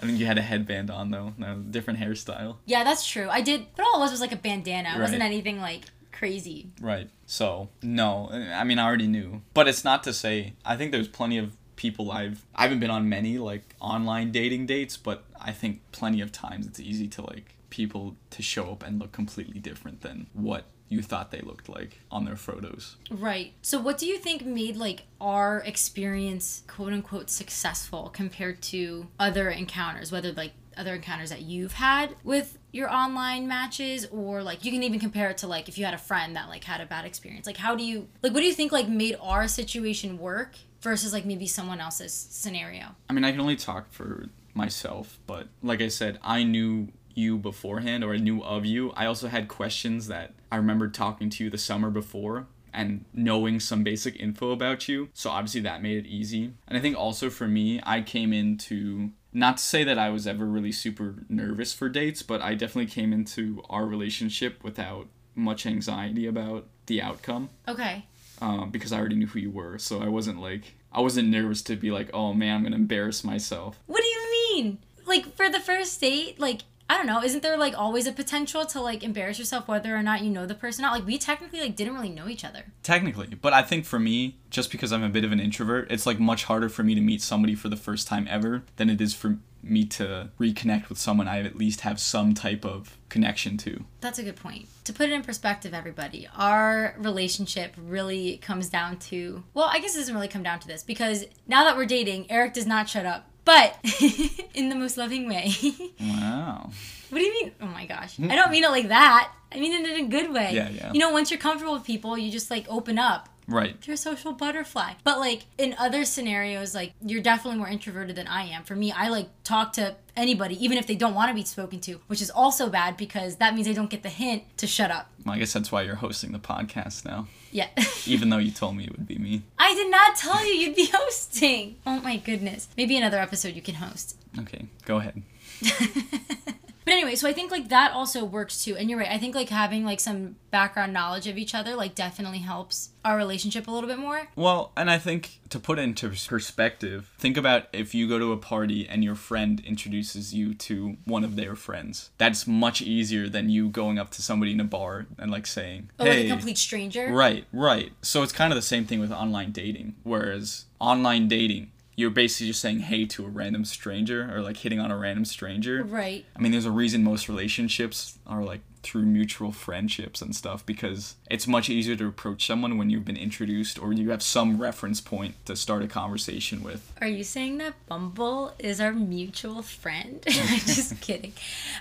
I 0.00 0.06
think 0.06 0.18
you 0.18 0.26
had 0.26 0.38
a 0.38 0.42
headband 0.42 0.90
on 0.90 1.10
though, 1.10 1.34
no, 1.38 1.56
different 1.56 1.98
hairstyle. 1.98 2.56
Yeah, 2.66 2.84
that's 2.84 3.06
true. 3.06 3.28
I 3.28 3.40
did, 3.40 3.66
but 3.74 3.84
all 3.84 3.96
it 3.96 4.00
was 4.00 4.12
was 4.12 4.20
like 4.20 4.32
a 4.32 4.36
bandana. 4.36 4.94
It 4.96 5.00
wasn't 5.00 5.22
anything 5.22 5.60
like 5.60 5.84
crazy. 6.12 6.70
Right. 6.80 7.10
So 7.26 7.68
no, 7.82 8.28
I 8.30 8.64
mean 8.64 8.78
I 8.78 8.86
already 8.86 9.06
knew, 9.06 9.42
but 9.54 9.68
it's 9.68 9.84
not 9.84 10.02
to 10.04 10.12
say 10.12 10.54
I 10.64 10.76
think 10.76 10.92
there's 10.92 11.08
plenty 11.08 11.38
of 11.38 11.56
people 11.76 12.10
I've 12.10 12.44
I 12.54 12.62
haven't 12.62 12.80
been 12.80 12.90
on 12.90 13.08
many 13.08 13.38
like 13.38 13.74
online 13.80 14.30
dating 14.32 14.66
dates, 14.66 14.96
but 14.96 15.24
I 15.40 15.52
think 15.52 15.80
plenty 15.92 16.20
of 16.20 16.32
times 16.32 16.66
it's 16.66 16.80
easy 16.80 17.08
to 17.08 17.22
like 17.22 17.54
people 17.70 18.16
to 18.30 18.42
show 18.42 18.72
up 18.72 18.82
and 18.84 18.98
look 18.98 19.12
completely 19.12 19.60
different 19.60 20.00
than 20.00 20.26
what 20.32 20.64
you 20.88 21.02
thought 21.02 21.30
they 21.30 21.40
looked 21.40 21.68
like 21.68 22.00
on 22.10 22.24
their 22.24 22.36
photos. 22.36 22.96
Right. 23.10 23.52
So, 23.62 23.80
what 23.80 23.98
do 23.98 24.06
you 24.06 24.18
think 24.18 24.44
made 24.44 24.76
like 24.76 25.04
our 25.20 25.58
experience 25.60 26.62
quote 26.66 26.92
unquote 26.92 27.30
successful 27.30 28.10
compared 28.12 28.62
to 28.62 29.08
other 29.18 29.50
encounters, 29.50 30.10
whether 30.10 30.32
like 30.32 30.52
other 30.76 30.94
encounters 30.94 31.30
that 31.30 31.42
you've 31.42 31.72
had 31.72 32.14
with 32.22 32.56
your 32.70 32.92
online 32.92 33.48
matches 33.48 34.06
or 34.12 34.42
like 34.42 34.64
you 34.64 34.70
can 34.70 34.82
even 34.82 35.00
compare 35.00 35.30
it 35.30 35.38
to 35.38 35.46
like 35.46 35.68
if 35.68 35.76
you 35.76 35.84
had 35.84 35.94
a 35.94 35.98
friend 35.98 36.36
that 36.36 36.48
like 36.48 36.64
had 36.64 36.80
a 36.80 36.86
bad 36.86 37.04
experience. 37.04 37.46
Like 37.46 37.56
how 37.56 37.74
do 37.74 37.84
you 37.84 38.08
like 38.22 38.32
what 38.32 38.40
do 38.40 38.46
you 38.46 38.54
think 38.54 38.72
like 38.72 38.88
made 38.88 39.16
our 39.20 39.48
situation 39.48 40.18
work 40.18 40.54
versus 40.80 41.12
like 41.12 41.24
maybe 41.24 41.46
someone 41.46 41.80
else's 41.80 42.12
scenario? 42.12 42.94
I 43.10 43.12
mean, 43.12 43.24
I 43.24 43.32
can 43.32 43.40
only 43.40 43.56
talk 43.56 43.90
for 43.92 44.26
myself, 44.54 45.18
but 45.26 45.48
like 45.62 45.80
I 45.80 45.88
said, 45.88 46.18
I 46.22 46.42
knew 46.42 46.88
you 47.18 47.36
beforehand 47.36 48.04
or 48.04 48.14
I 48.14 48.18
knew 48.18 48.42
of 48.42 48.64
you. 48.64 48.92
I 48.92 49.06
also 49.06 49.28
had 49.28 49.48
questions 49.48 50.06
that 50.08 50.32
I 50.50 50.56
remember 50.56 50.88
talking 50.88 51.28
to 51.30 51.44
you 51.44 51.50
the 51.50 51.58
summer 51.58 51.90
before 51.90 52.46
and 52.72 53.04
knowing 53.12 53.60
some 53.60 53.82
basic 53.82 54.18
info 54.20 54.50
about 54.52 54.88
you. 54.88 55.08
So 55.14 55.30
obviously 55.30 55.62
that 55.62 55.82
made 55.82 56.04
it 56.04 56.08
easy. 56.08 56.52
And 56.68 56.78
I 56.78 56.80
think 56.80 56.96
also 56.96 57.28
for 57.30 57.48
me, 57.48 57.80
I 57.84 58.02
came 58.02 58.32
into 58.32 59.10
not 59.32 59.56
to 59.58 59.62
say 59.62 59.84
that 59.84 59.98
I 59.98 60.10
was 60.10 60.26
ever 60.26 60.46
really 60.46 60.72
super 60.72 61.16
nervous 61.28 61.72
for 61.74 61.88
dates, 61.88 62.22
but 62.22 62.40
I 62.40 62.54
definitely 62.54 62.90
came 62.90 63.12
into 63.12 63.62
our 63.68 63.86
relationship 63.86 64.62
without 64.62 65.08
much 65.34 65.66
anxiety 65.66 66.26
about 66.26 66.66
the 66.86 67.00
outcome 67.02 67.50
Okay. 67.66 68.04
um, 68.40 68.70
because 68.70 68.92
I 68.92 68.98
already 68.98 69.16
knew 69.16 69.26
who 69.26 69.38
you 69.38 69.50
were. 69.50 69.78
So 69.78 70.00
I 70.00 70.08
wasn't 70.08 70.40
like, 70.40 70.74
I 70.92 71.00
wasn't 71.00 71.28
nervous 71.28 71.62
to 71.62 71.76
be 71.76 71.90
like, 71.90 72.10
oh 72.14 72.32
man, 72.32 72.56
I'm 72.56 72.62
going 72.62 72.72
to 72.72 72.78
embarrass 72.78 73.22
myself. 73.24 73.78
What 73.86 74.02
do 74.02 74.06
you 74.08 74.54
mean? 74.54 74.78
Like 75.06 75.34
for 75.36 75.48
the 75.50 75.60
first 75.60 76.00
date, 76.00 76.38
like 76.38 76.62
I 76.88 76.96
don't 76.96 77.06
know, 77.06 77.22
isn't 77.22 77.42
there 77.42 77.58
like 77.58 77.78
always 77.78 78.06
a 78.06 78.12
potential 78.12 78.64
to 78.66 78.80
like 78.80 79.02
embarrass 79.04 79.38
yourself 79.38 79.68
whether 79.68 79.94
or 79.94 80.02
not 80.02 80.22
you 80.22 80.30
know 80.30 80.46
the 80.46 80.54
person 80.54 80.84
or 80.84 80.88
not? 80.88 80.94
Like 80.94 81.06
we 81.06 81.18
technically 81.18 81.60
like 81.60 81.76
didn't 81.76 81.94
really 81.94 82.08
know 82.08 82.28
each 82.28 82.44
other. 82.44 82.64
Technically, 82.82 83.26
but 83.26 83.52
I 83.52 83.62
think 83.62 83.84
for 83.84 83.98
me, 83.98 84.38
just 84.48 84.70
because 84.70 84.90
I'm 84.90 85.02
a 85.02 85.10
bit 85.10 85.24
of 85.24 85.32
an 85.32 85.40
introvert, 85.40 85.90
it's 85.90 86.06
like 86.06 86.18
much 86.18 86.44
harder 86.44 86.68
for 86.68 86.82
me 86.82 86.94
to 86.94 87.00
meet 87.00 87.20
somebody 87.20 87.54
for 87.54 87.68
the 87.68 87.76
first 87.76 88.08
time 88.08 88.26
ever 88.30 88.62
than 88.76 88.88
it 88.88 89.00
is 89.00 89.12
for 89.12 89.38
me 89.62 89.84
to 89.84 90.30
reconnect 90.40 90.88
with 90.88 90.98
someone 90.98 91.28
I 91.28 91.40
at 91.40 91.56
least 91.56 91.82
have 91.82 92.00
some 92.00 92.32
type 92.32 92.64
of 92.64 92.96
connection 93.08 93.56
to. 93.58 93.84
That's 94.00 94.18
a 94.18 94.22
good 94.22 94.36
point. 94.36 94.68
To 94.84 94.92
put 94.92 95.10
it 95.10 95.12
in 95.12 95.22
perspective, 95.22 95.74
everybody, 95.74 96.28
our 96.36 96.94
relationship 96.98 97.74
really 97.76 98.38
comes 98.38 98.68
down 98.68 98.98
to 98.98 99.42
well, 99.54 99.68
I 99.70 99.80
guess 99.80 99.94
it 99.94 99.98
doesn't 99.98 100.14
really 100.14 100.28
come 100.28 100.42
down 100.42 100.60
to 100.60 100.68
this 100.68 100.82
because 100.82 101.26
now 101.46 101.64
that 101.64 101.76
we're 101.76 101.86
dating, 101.86 102.30
Eric 102.30 102.54
does 102.54 102.66
not 102.66 102.88
shut 102.88 103.04
up. 103.04 103.27
But 103.48 103.78
in 104.54 104.68
the 104.68 104.74
most 104.74 104.98
loving 104.98 105.26
way. 105.26 105.54
Wow. 106.00 106.70
What 107.08 107.18
do 107.18 107.24
you 107.24 107.32
mean? 107.32 107.52
Oh 107.62 107.66
my 107.66 107.86
gosh. 107.86 108.20
I 108.20 108.36
don't 108.36 108.50
mean 108.50 108.62
it 108.62 108.70
like 108.70 108.88
that. 108.88 109.32
I 109.50 109.58
mean 109.58 109.72
it 109.72 109.88
in 109.88 110.04
a 110.04 110.08
good 110.08 110.30
way. 110.30 110.50
Yeah, 110.52 110.68
yeah. 110.68 110.92
You 110.92 111.00
know, 111.00 111.10
once 111.10 111.30
you're 111.30 111.40
comfortable 111.40 111.72
with 111.72 111.84
people, 111.84 112.18
you 112.18 112.30
just 112.30 112.50
like 112.50 112.66
open 112.68 112.98
up. 112.98 113.30
Right. 113.46 113.74
You're 113.86 113.94
a 113.94 113.96
social 113.96 114.32
butterfly. 114.32 114.92
But 115.04 115.18
like 115.18 115.46
in 115.56 115.74
other 115.78 116.04
scenarios, 116.04 116.74
like 116.74 116.92
you're 117.00 117.22
definitely 117.22 117.58
more 117.58 117.68
introverted 117.68 118.16
than 118.16 118.26
I 118.26 118.42
am. 118.44 118.64
For 118.64 118.76
me, 118.76 118.92
I 118.92 119.08
like 119.08 119.28
talk 119.44 119.72
to 119.74 119.96
anybody, 120.14 120.62
even 120.62 120.76
if 120.76 120.86
they 120.86 120.96
don't 120.96 121.14
want 121.14 121.30
to 121.30 121.34
be 121.34 121.44
spoken 121.44 121.80
to, 121.80 122.00
which 122.08 122.20
is 122.20 122.30
also 122.30 122.68
bad 122.68 122.98
because 122.98 123.36
that 123.36 123.54
means 123.54 123.66
I 123.66 123.72
don't 123.72 123.88
get 123.88 124.02
the 124.02 124.10
hint 124.10 124.42
to 124.58 124.66
shut 124.66 124.90
up. 124.90 125.10
Well, 125.24 125.36
I 125.36 125.38
guess 125.38 125.54
that's 125.54 125.72
why 125.72 125.82
you're 125.82 125.94
hosting 125.94 126.32
the 126.32 126.38
podcast 126.38 127.06
now. 127.06 127.28
Yeah. 127.50 127.68
Even 128.06 128.28
though 128.30 128.38
you 128.38 128.50
told 128.50 128.76
me 128.76 128.84
it 128.84 128.92
would 128.92 129.06
be 129.06 129.16
me. 129.18 129.42
I 129.58 129.74
did 129.74 129.90
not 129.90 130.16
tell 130.16 130.44
you 130.46 130.52
you'd 130.52 130.76
be 130.76 130.86
hosting. 130.92 131.76
Oh 131.86 132.00
my 132.00 132.16
goodness. 132.16 132.68
Maybe 132.76 132.96
another 132.96 133.18
episode 133.18 133.54
you 133.54 133.62
can 133.62 133.76
host. 133.76 134.16
Okay, 134.38 134.66
go 134.84 134.98
ahead. 134.98 135.22
But 136.88 136.94
anyway, 136.94 137.16
so 137.16 137.28
I 137.28 137.34
think 137.34 137.50
like 137.50 137.68
that 137.68 137.92
also 137.92 138.24
works 138.24 138.64
too. 138.64 138.74
And 138.74 138.88
you're 138.88 138.98
right. 138.98 139.10
I 139.10 139.18
think 139.18 139.34
like 139.34 139.50
having 139.50 139.84
like 139.84 140.00
some 140.00 140.36
background 140.50 140.94
knowledge 140.94 141.26
of 141.26 141.36
each 141.36 141.54
other 141.54 141.76
like 141.76 141.94
definitely 141.94 142.38
helps 142.38 142.92
our 143.04 143.18
relationship 143.18 143.68
a 143.68 143.70
little 143.70 143.90
bit 143.90 143.98
more. 143.98 144.28
Well, 144.36 144.72
and 144.74 144.90
I 144.90 144.96
think 144.96 145.38
to 145.50 145.60
put 145.60 145.78
it 145.78 145.82
into 145.82 146.08
perspective, 146.08 147.10
think 147.18 147.36
about 147.36 147.66
if 147.74 147.94
you 147.94 148.08
go 148.08 148.18
to 148.18 148.32
a 148.32 148.38
party 148.38 148.88
and 148.88 149.04
your 149.04 149.16
friend 149.16 149.60
introduces 149.66 150.32
you 150.32 150.54
to 150.54 150.96
one 151.04 151.24
of 151.24 151.36
their 151.36 151.54
friends. 151.54 152.08
That's 152.16 152.46
much 152.46 152.80
easier 152.80 153.28
than 153.28 153.50
you 153.50 153.68
going 153.68 153.98
up 153.98 154.10
to 154.12 154.22
somebody 154.22 154.52
in 154.52 154.60
a 154.60 154.64
bar 154.64 155.08
and 155.18 155.30
like 155.30 155.46
saying, 155.46 155.90
Oh, 155.98 156.06
"Hey." 156.06 156.20
like 156.20 156.24
a 156.24 156.30
complete 156.30 156.56
stranger. 156.56 157.12
Right, 157.12 157.44
right. 157.52 157.92
So 158.00 158.22
it's 158.22 158.32
kind 158.32 158.50
of 158.50 158.56
the 158.56 158.62
same 158.62 158.86
thing 158.86 158.98
with 158.98 159.12
online 159.12 159.52
dating. 159.52 159.96
Whereas 160.04 160.64
online 160.80 161.28
dating, 161.28 161.70
you're 161.98 162.10
basically 162.10 162.46
just 162.46 162.60
saying 162.60 162.78
hey 162.78 163.04
to 163.04 163.26
a 163.26 163.28
random 163.28 163.64
stranger 163.64 164.32
or 164.32 164.40
like 164.40 164.56
hitting 164.58 164.78
on 164.78 164.92
a 164.92 164.96
random 164.96 165.24
stranger. 165.24 165.82
Right. 165.82 166.24
I 166.36 166.38
mean, 166.38 166.52
there's 166.52 166.64
a 166.64 166.70
reason 166.70 167.02
most 167.02 167.28
relationships 167.28 168.16
are 168.24 168.44
like 168.44 168.60
through 168.88 169.02
mutual 169.02 169.52
friendships 169.52 170.22
and 170.22 170.34
stuff 170.34 170.64
because 170.64 171.16
it's 171.30 171.46
much 171.46 171.68
easier 171.68 171.94
to 171.96 172.06
approach 172.06 172.46
someone 172.46 172.78
when 172.78 172.88
you've 172.88 173.04
been 173.04 173.16
introduced 173.16 173.78
or 173.78 173.92
you 173.92 174.10
have 174.10 174.22
some 174.22 174.60
reference 174.60 175.00
point 175.00 175.34
to 175.44 175.54
start 175.54 175.82
a 175.82 175.86
conversation 175.86 176.62
with. 176.62 176.90
Are 177.00 177.06
you 177.06 177.22
saying 177.22 177.58
that 177.58 177.74
Bumble 177.86 178.54
is 178.58 178.80
our 178.80 178.92
mutual 178.92 179.60
friend? 179.62 180.24
I'm 180.26 180.58
just 180.60 181.00
kidding. 181.02 181.34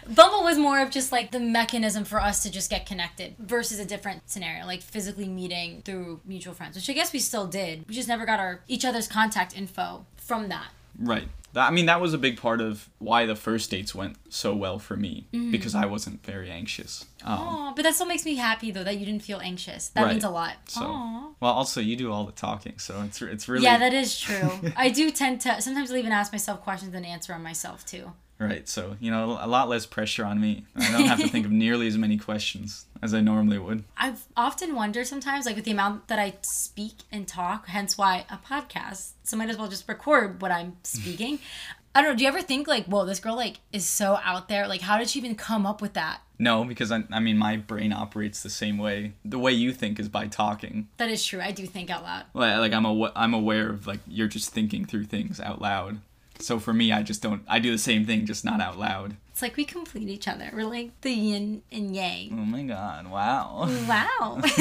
Bumble 0.08 0.44
was 0.44 0.58
more 0.58 0.82
of 0.82 0.92
just 0.92 1.12
like 1.12 1.32
the 1.32 1.40
mechanism 1.40 2.04
for 2.04 2.22
us 2.22 2.44
to 2.44 2.52
just 2.52 2.70
get 2.70 2.86
connected 2.86 3.36
versus 3.40 3.80
a 3.80 3.86
different 3.86 4.30
scenario, 4.30 4.66
like 4.66 4.82
physically 4.82 5.28
meeting 5.28 5.82
through 5.84 6.20
mutual 6.26 6.54
friends, 6.54 6.76
which 6.76 6.90
I 6.90 6.94
guess 6.94 7.14
we 7.14 7.20
still 7.20 7.48
did. 7.48 7.88
We 7.88 7.96
just 7.96 8.10
never 8.10 8.26
got 8.26 8.40
our 8.40 8.60
each 8.68 8.84
other's 8.84 9.08
contact 9.08 9.58
info 9.58 10.06
from 10.18 10.50
that. 10.50 10.68
Right. 11.00 11.28
That, 11.54 11.68
I 11.68 11.72
mean, 11.72 11.86
that 11.88 12.02
was 12.02 12.14
a 12.14 12.18
big 12.18 12.40
part 12.40 12.60
of 12.62 12.90
why 13.00 13.26
the 13.26 13.36
first 13.36 13.72
dates 13.72 13.96
went 13.96 14.18
so 14.30 14.54
well 14.54 14.78
for 14.80 14.96
me 14.98 15.28
because 15.52 15.74
I 15.74 15.86
wasn't 15.86 16.24
very 16.24 16.52
anxious. 16.52 17.06
Um, 17.24 17.40
Aw, 17.40 17.74
but 17.74 17.84
that 17.84 17.96
still 17.96 18.06
makes 18.06 18.26
me 18.26 18.36
happy 18.36 18.70
though 18.70 18.84
that 18.84 18.98
you 18.98 19.06
didn't 19.06 19.24
feel 19.24 19.40
anxious. 19.40 19.88
That 19.90 20.04
Right. 20.04 20.12
means 20.12 20.24
a 20.24 20.30
lot. 20.30 20.54
so, 20.68 20.82
Aw. 20.86 21.30
well, 21.40 21.54
also 21.54 21.80
you 21.82 21.96
do 21.96 22.12
all 22.12 22.26
the 22.26 22.32
talking, 22.34 22.78
so 22.80 23.02
it's 23.04 23.22
it's 23.22 23.48
really 23.48 23.64
Yeah, 23.64 23.78
that 23.80 23.94
is 23.94 24.20
true. 24.20 24.52
I 24.76 24.90
do 24.90 25.10
tend 25.10 25.42
to 25.42 25.62
sometimes 25.62 25.90
I'll 25.90 25.98
even 25.98 26.12
ask 26.12 26.32
myself 26.32 26.62
questions 26.62 26.94
and 26.94 27.06
answer 27.06 27.34
them 27.34 27.44
myself 27.44 27.86
too. 27.86 28.12
Right. 28.46 28.68
So 28.68 28.96
you 29.00 29.12
know, 29.12 29.38
a 29.42 29.48
lot 29.48 29.70
less 29.70 29.86
pressure 29.86 30.26
on 30.26 30.40
me. 30.40 30.66
I 30.76 30.92
don't 30.92 31.08
have 31.08 31.20
to 31.22 31.28
think 31.28 31.46
of 31.46 31.52
nearly 31.66 31.88
as 31.88 31.98
many 31.98 32.18
questions 32.18 32.86
as 33.02 33.14
I 33.14 33.22
normally 33.22 33.60
would. 33.60 33.84
I've 33.98 34.26
often 34.36 34.76
wondered 34.76 35.08
sometimes, 35.08 35.46
like 35.46 35.56
with 35.56 35.66
the 35.66 35.72
amount 35.72 36.08
that 36.08 36.20
I 36.20 36.36
speak 36.42 37.04
and 37.12 37.28
talk, 37.28 37.68
hence 37.68 37.98
why 37.98 38.26
a 38.30 38.38
podcast. 38.38 39.12
So 39.24 39.38
might 39.38 39.50
as 39.50 39.58
well 39.58 39.68
just 39.68 39.88
record 39.88 40.42
what 40.42 40.52
I'm 40.52 40.78
speaking. 40.84 41.40
I 41.96 42.02
don't 42.02 42.12
know. 42.12 42.18
Do 42.18 42.24
you 42.24 42.30
ever 42.30 42.44
think 42.44 42.68
like, 42.68 42.86
whoa, 42.86 43.06
this 43.06 43.20
girl 43.20 43.36
like 43.36 43.60
is 43.74 43.88
so 43.88 44.20
out 44.24 44.50
there? 44.50 44.68
Like, 44.68 44.82
how 44.82 45.00
did 45.00 45.10
she 45.10 45.18
even 45.20 45.34
come 45.36 45.66
up 45.66 45.82
with 45.82 45.94
that? 45.94 46.22
No, 46.40 46.64
because 46.64 46.92
I, 46.92 47.04
I 47.12 47.20
mean, 47.20 47.38
my 47.40 47.58
brain 47.58 47.92
operates 47.92 48.44
the 48.44 48.52
same 48.52 48.78
way. 48.78 49.14
The 49.26 49.40
way 49.40 49.52
you 49.54 49.74
think 49.74 50.00
is 50.00 50.08
by 50.08 50.28
talking. 50.28 50.88
That 50.98 51.10
is 51.10 51.26
true. 51.26 51.42
I 51.42 51.52
do 51.52 51.66
think 51.66 51.90
out 51.90 52.04
loud. 52.04 52.26
Like, 52.36 52.60
like 52.60 52.74
I'm 52.74 52.86
aw- 52.86 53.12
I'm 53.16 53.34
aware 53.34 53.72
of 53.72 53.88
like 53.88 54.02
you're 54.08 54.28
just 54.28 54.52
thinking 54.52 54.86
through 54.86 55.06
things 55.06 55.40
out 55.40 55.60
loud. 55.60 56.00
So 56.40 56.60
for 56.60 56.74
me, 56.74 56.92
I 56.92 57.04
just 57.04 57.22
don't. 57.22 57.42
I 57.48 57.60
do 57.60 57.72
the 57.72 57.78
same 57.78 58.06
thing, 58.06 58.26
just 58.26 58.46
not 58.46 58.62
out 58.62 58.78
loud. 58.78 59.16
It's 59.32 59.42
like 59.42 59.56
we 59.58 59.66
complete 59.66 60.10
each 60.10 60.28
other. 60.28 60.50
We're 60.54 60.66
like 60.66 61.00
the 61.02 61.12
yin 61.12 61.62
and 61.72 61.96
yang. 61.96 62.30
Oh 62.34 62.46
my 62.46 62.64
god! 62.64 63.08
Wow. 63.08 63.68
Wow. 63.88 64.42